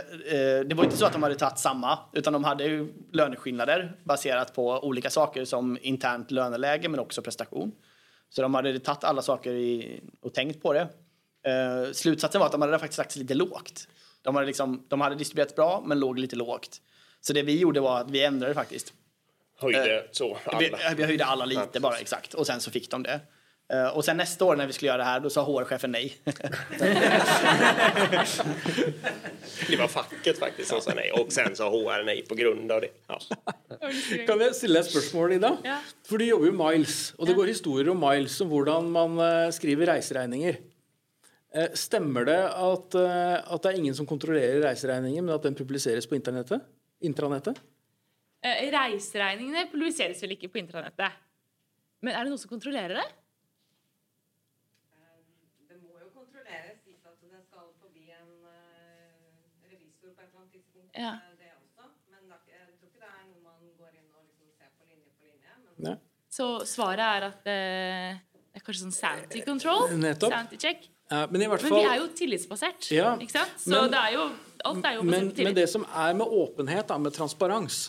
[0.67, 4.55] det var inte så att de hade tagit samma, utan de hade ju löneskillnader baserat
[4.55, 7.73] på olika saker som internt löneläge men också prestation.
[8.31, 10.89] Så de hade tagit alla saker i, och tänkt på det.
[11.47, 13.89] Uh, slutsatsen var att de hade faktiskt lagt sig lite lågt.
[14.23, 16.81] De hade, liksom, de hade distribuerat bra, men låg lite lågt.
[17.21, 18.93] Så det vi gjorde var att vi ändrade faktiskt.
[19.61, 20.59] Höjde uh, så alla?
[20.59, 22.35] Vi, vi höjde alla lite bara, exakt.
[22.35, 23.21] Och sen så fick de det.
[23.75, 26.17] Uh, och sen nästa år när vi skulle göra det här, då sa HR-chefen nej.
[29.69, 31.13] det var facket faktiskt som sa nej.
[31.13, 32.89] Och sen sa HR nej på grund av det.
[33.07, 33.21] Ja.
[34.27, 35.57] Kan jeg stille et spørsmål, Ida?
[35.65, 35.77] Ja.
[36.09, 39.21] For du jobber jo Miles, og det går historier om Miles om hvordan man
[39.53, 40.57] skriver reiseregninger.
[41.51, 45.57] Eh, stemmer det at, eh, at, det er ingen som kontrollerer reiseregningen, men at den
[45.57, 46.61] publiseres på internettet?
[47.01, 47.61] intranettet?
[48.43, 51.15] Eh, reiseregningene publiseres vel ikke på intranettet.
[52.05, 53.07] Men er det noen som kontrollerer det?
[55.71, 58.35] Det må jo kontrolleres gitt at det skal forbi en
[59.71, 60.93] revisor på et eller annet tidspunkt.
[60.99, 61.15] Ja.
[61.41, 61.89] det også.
[62.13, 65.17] Men jeg tror ikke det er noe man går inn og liksom ser på linje
[65.17, 65.57] på linje.
[65.65, 65.89] Men...
[65.89, 65.97] Ja.
[66.29, 67.59] Så svaret er at det
[68.53, 69.89] er kanskje sånn sanity control?
[69.97, 70.35] Nettopp.
[70.35, 70.91] Sanity check?
[71.09, 72.91] Men, men, vi er jo tillitsbasert.
[72.93, 73.15] Ja?
[73.57, 74.25] Så men, det er jo,
[74.69, 77.87] alt er jo men, men, det som er med åpenhet, da, med transparens,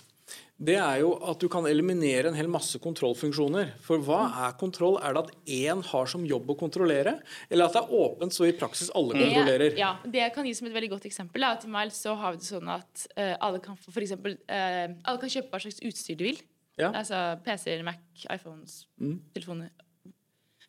[0.60, 3.70] det er jo at du kan eliminere en hel masse kontrollfunksjoner.
[3.84, 4.98] For hva er kontroll?
[5.00, 7.14] Er det at én har som jobb å kontrollere?
[7.48, 9.70] Eller at det er åpent, så i praksis alle kontrollerer?
[9.70, 12.02] Det, ja, det jeg kan gi som et veldig godt eksempel, er at i Miles
[12.04, 15.56] så har vi det sånn at uh, alle kan for eksempel, uh, alle kan kjøpe
[15.56, 16.44] hva slags utstyr de vil.
[16.80, 16.92] Ja.
[16.92, 19.16] Altså PC-er, Mac, iPhones, mm.
[19.40, 19.72] telefoner.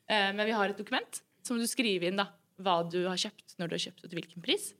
[0.06, 2.30] Uh, men vi har et dokument som du skriver inn da
[2.64, 4.70] hva du har kjøpt, når du har kjøpt og til hvilken pris.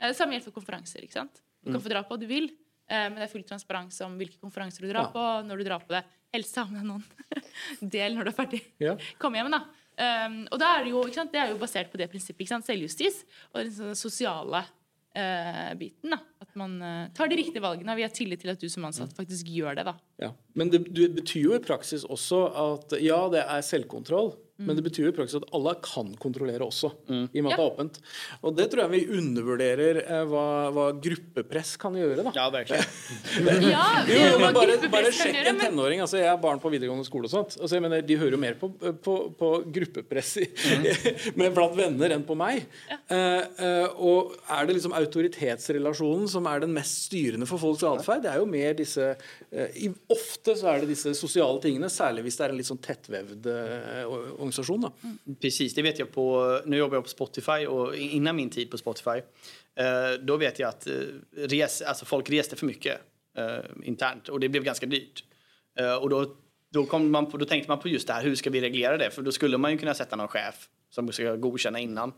[0.00, 1.02] Det samme gjelder for konferanser.
[1.04, 1.42] ikke sant?
[1.64, 2.46] Du kan få dra på hva du vil,
[2.90, 5.12] men det er full transparens om hvilke konferanser du drar Ja.
[5.12, 6.00] på, når du drar på det.
[6.32, 7.04] Helst ha med noen
[7.80, 8.62] del når du er ferdig.
[8.80, 8.96] Ja.
[9.20, 9.60] Kom hjem, da.
[10.00, 12.40] Um, og da er det, jo, det er jo basert på det prinsippet.
[12.46, 12.64] ikke sant?
[12.66, 13.18] Selvjustis
[13.52, 14.62] og den sosiale
[15.12, 16.14] eh, biten.
[16.14, 16.18] da.
[16.40, 17.96] At man eh, tar de riktige valgene.
[17.98, 19.84] Vi har tillit til at du som ansatt faktisk gjør det.
[19.90, 19.94] da.
[20.22, 20.30] Ja.
[20.56, 24.32] Men det, det betyr jo i praksis også at ja, det er selvkontroll.
[24.60, 27.56] Men det betyr jo i praksis at alle kan kontrollere også, i og med at
[27.56, 28.00] det er åpent.
[28.44, 30.44] Og det tror jeg vi undervurderer eh, hva,
[30.76, 32.24] hva gruppepress kan gjøre.
[32.26, 32.32] da.
[32.36, 32.84] Ja, verkligen.
[33.70, 36.00] Ja, Jo, men bare, bare sjekk en men- tenåring.
[36.04, 37.56] altså Jeg har barn på videregående skole og sånt.
[37.60, 38.68] Altså, jeg mener, De hører jo mer på,
[39.04, 40.34] på, på gruppepress
[41.40, 42.66] med blant venner enn på meg.
[42.90, 48.24] Eh, eh, og er det liksom autoritetsrelasjonen som er den mest styrende for folks atferd?
[48.26, 49.10] Det er jo mer disse
[49.50, 52.68] eh, i, Ofte så er det disse sosiale tingene, særlig hvis det er en litt
[52.68, 53.46] sånn tettvevd
[54.50, 54.80] organisation.
[54.80, 54.92] Då.
[55.02, 55.36] Mm.
[55.40, 58.78] Precis, det vet jag på, nu jobbar jag på Spotify och innan min tid på
[58.78, 59.22] Spotify,
[59.74, 60.92] eh, då vet jag att eh,
[61.36, 63.00] res, alltså folk reste för mycket
[63.36, 65.24] eh, internt och det blev ganska dyrt.
[65.78, 66.36] Eh, och då,
[66.72, 68.96] då, kom man på, då tänkte man på just det här, hur ska vi reglera
[68.98, 69.10] det?
[69.10, 72.12] För då skulle man ju kunna sätta någon chef som ska godkänna innan.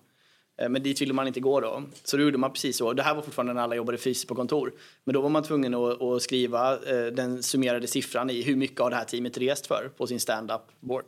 [0.61, 1.83] Eh, Men dit ville man inte gå då.
[2.05, 2.93] Så då gjorde man precis så.
[2.93, 4.73] Det här var fortfarande när alla jobbade fysiskt på kontor.
[5.05, 8.81] Men då var man tvungen att, att skriva eh, den summerade siffran i hur mycket
[8.81, 11.05] har det här teamet rest för på sin stand-up board.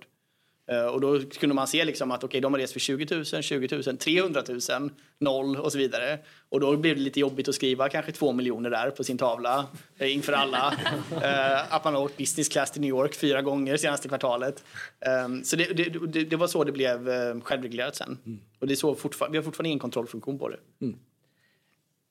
[0.66, 3.24] Eh, Och då kunde man se liksom att okay, de har rest för 20 000,
[3.24, 6.18] 20 000, 300 000, noll och så vidare.
[6.48, 9.66] Och då blev det lite jobbigt att skriva kanske två miljoner där på sin tavla
[9.98, 10.74] eh, inför alla.
[11.22, 14.64] Eh, att man har åkt business class till New York fyra gånger senaste kvartalet.
[15.00, 17.08] Eh, så det, det, det, det var så det blev
[17.40, 18.18] självreglerat sen.
[18.60, 20.56] Och det är så fortfar- vi har fortfarande ingen kontrollfunktion på det.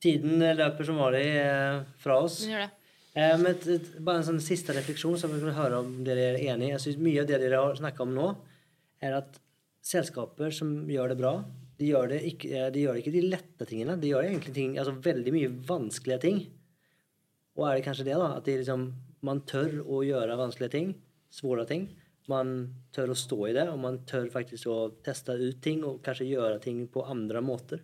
[0.02, 2.40] Tiden løper som vanlig eh, fra oss.
[2.40, 2.70] Den gjør det.
[3.14, 6.18] Eh, Men et, et, bare en sån sista reflektion som vi vill höra om det
[6.18, 6.74] er enige.
[6.74, 8.28] Jeg synes alltså, Mye av det dere har snakka om nå,
[9.04, 9.38] er at
[9.84, 11.34] selskaper som gjør det bra,
[11.78, 13.98] de gjør, det ikke, eh, de gjør ikke de lette tingene.
[14.00, 16.44] De gjør egentlig ting, altså veldig mye vanskelige ting.
[17.54, 18.32] Og er det kanskje det, da?
[18.38, 18.88] At de liksom,
[19.26, 20.94] man tør å gjøre vanskelige ting,
[21.30, 21.88] svåre ting.
[22.30, 22.54] Man
[22.94, 26.30] tør å stå i det, og man tør faktisk å teste ut ting og kanskje
[26.30, 27.82] gjøre ting på andre måter.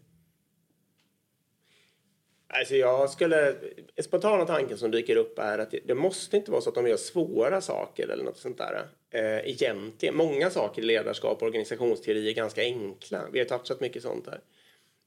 [2.52, 3.54] Alltså jag skulle,
[3.96, 6.86] en spontana tanken som dyker upp är att det, måste inte vara så att de
[6.86, 8.86] gör svåra saker eller något sånt där.
[9.10, 10.16] Eh, egentligen.
[10.16, 13.20] Många saker i ledarskap och organisationsteori är ganska enkla.
[13.32, 14.40] Vi har touchat mycket sånt där.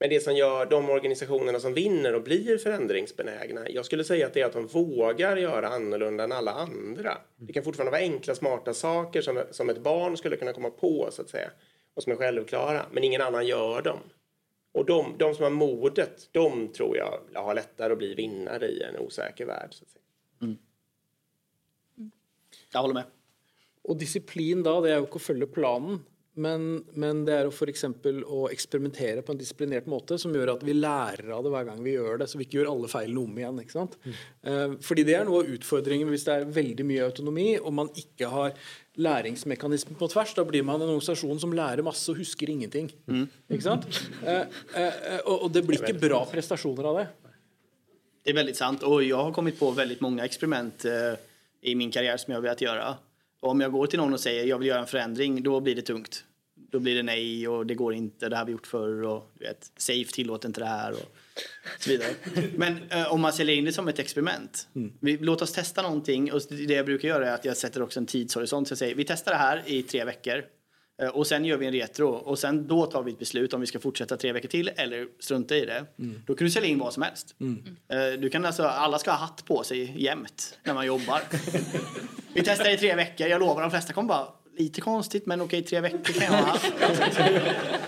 [0.00, 4.34] Men det som gör de organisationerna som vinner och blir förändringsbenägna, jag skulle säga att
[4.34, 7.18] det är att de vågar göra annorlunda än alla andra.
[7.36, 11.08] Det kan fortfarande vara enkla, smarta saker som, som ett barn skulle kunna komma på,
[11.10, 11.50] så att säga,
[11.96, 13.98] och som är självklara, men ingen annan gör dem.
[14.74, 18.82] Och de, de som har modet, de tror jag har lättare att bli vinnare i
[18.82, 19.74] en osäker värld.
[19.74, 20.56] Så att säga.
[22.72, 23.04] Jag håller med.
[23.84, 26.00] Og disiplin da, det jo ikke å følge planen,
[26.34, 27.84] men, men det er jo f.eks.
[28.26, 31.82] å eksperimentere på en disiplinert måte som gjør at vi lærer av det hver gang
[31.84, 33.60] vi gjør det, så vi ikke gjør alle feilene om igjen.
[33.62, 33.98] ikke sant?
[34.04, 37.92] Eh, fordi det er noe av utfordringen hvis det er veldig mye autonomi og man
[38.00, 38.56] ikke har
[38.98, 40.34] læringsmekanismer på tvers.
[40.34, 42.90] Da blir man en organisasjon som lærer masse og husker ingenting.
[43.50, 43.86] Ikke sant?
[44.24, 44.46] Eh,
[44.78, 47.08] eh, og, og det blir ikke bra prestasjoner av det.
[48.24, 48.82] Det är väldigt sant.
[48.82, 50.92] Och jag har kommit på väldigt många experiment eh,
[51.60, 52.96] i min karriär som jag har velat göra.
[53.44, 55.74] Och om jag går till någon och säger jag vill göra en förändring, då blir
[55.74, 56.24] det tungt.
[56.70, 59.44] Då blir det nej och det går inte, det har vi gjort förr och du
[59.44, 61.16] vet, safe tillåter inte det här och
[61.78, 62.10] så vidare.
[62.56, 64.68] Men eh, om man säljer in det som ett experiment.
[65.00, 68.00] Vi, låt oss testa någonting och det jag brukar göra är att jag sätter också
[68.00, 68.68] en tidshorisont.
[68.68, 70.44] Så jag säger vi testar det här i tre veckor.
[71.02, 73.60] Eh, Och sen gör vi en retro och sen då tar vi ett beslut om
[73.60, 75.84] vi ska fortsätta tre veckor till eller strunta i det.
[76.26, 77.34] Då kan du sälja in vad som helst.
[77.88, 81.20] Eh, Du kan alltså, alla ska ha hatt på sig jämt när man jobbar.
[82.34, 85.62] vi testar i tre veckor, jag lovar de flesta kommer bara lite konstigt men okej
[85.62, 86.58] tre veckor kan jag ha.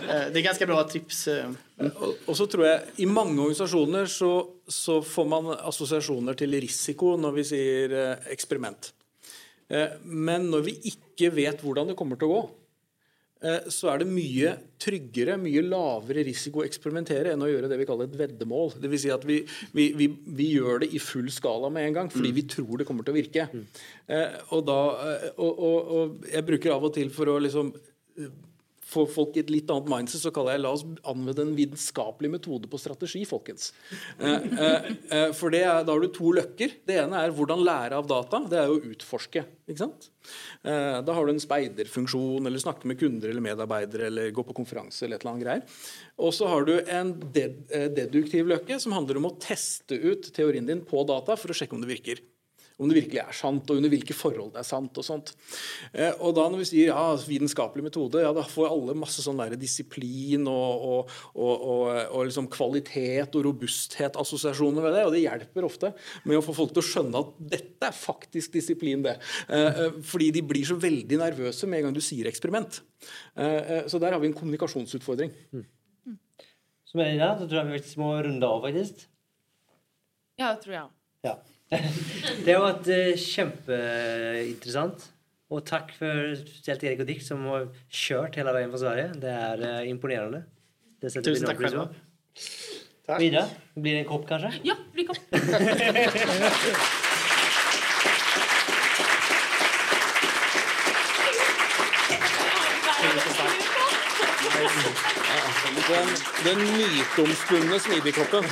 [0.08, 1.28] Eh, Det är ganska bra tips.
[1.28, 4.28] Og, og så tror jeg I mange organisasjoner så,
[4.68, 7.94] så får man assosiasjoner til risiko når vi sier
[8.30, 8.92] eksperiment.
[9.68, 12.38] Eh, men når vi ikke vet hvordan det kommer å gå,
[13.70, 17.86] så er det mye tryggere, mye lavere risiko å eksperimentere enn å gjøre det vi
[17.88, 18.72] kaller et veddemål.
[18.80, 19.42] Det vil si at vi,
[19.76, 20.08] vi, vi,
[20.38, 23.14] vi gjør det i full skala med en gang fordi vi tror det kommer til
[23.14, 23.48] å virke.
[24.08, 24.80] Eh, og, da,
[25.12, 27.74] eh, og, og, og jeg bruker av og til for å liksom
[28.86, 32.30] får folk i et litt annet mindset, så kaller jeg la oss anvende en vitenskapelig
[32.36, 33.72] metode på strategi, folkens.
[34.18, 36.78] Eh, eh, eh, for det er, da har du to løkker.
[36.86, 38.42] Det ene er hvordan lære av data.
[38.46, 39.42] Det er jo å utforske.
[39.66, 40.08] ikke sant?
[40.62, 44.56] Eh, da har du en speiderfunksjon, eller snakke med kunder eller medarbeidere, eller gå på
[44.56, 45.82] konferanse eller et eller annet greier.
[46.22, 50.66] Og så har du en eh, deduktiv løkke som handler om å teste ut teorien
[50.66, 52.22] din på data for å sjekke om det virker
[52.76, 54.98] om det virkelig er sant, og under hvilke forhold det er sant.
[55.00, 55.32] Og sånt.
[55.96, 59.40] Eh, og da når vi sier ja, vitenskapelig metode, ja, da får alle masse sånn
[59.40, 65.06] der disiplin og, og, og, og liksom kvalitet og robusthet-assosiasjoner ved det.
[65.08, 65.92] Og det hjelper ofte
[66.28, 69.16] med å få folk til å skjønne at dette er faktisk disiplin, det.
[69.48, 72.82] Eh, eh, fordi de blir så veldig nervøse med en gang du sier eksperiment.
[73.36, 75.32] Så der har vi en kommunikasjonsutfordring.
[75.54, 75.64] Mm.
[76.88, 79.04] Så med det, så tror jeg vi må runde av, faktisk.
[80.40, 80.96] Ja, det tror jeg òg.
[81.26, 81.34] Ja.
[82.46, 85.06] Det har vært eh, kjempeinteressant.
[85.50, 89.12] Og takk for spesielt Erik og Dick, som har kjørt hele veien fra Sverige.
[89.22, 90.42] Det er uh, imponerende.
[91.02, 91.86] Det Tusen takk själva.
[93.06, 93.20] Tack.
[93.22, 93.46] Vidare,
[93.78, 94.50] blir det en kopp kanskje?
[94.66, 95.22] Ja, det blir kopp.
[105.86, 106.08] Den,
[106.42, 108.44] den myteomspunne smidigkoppen.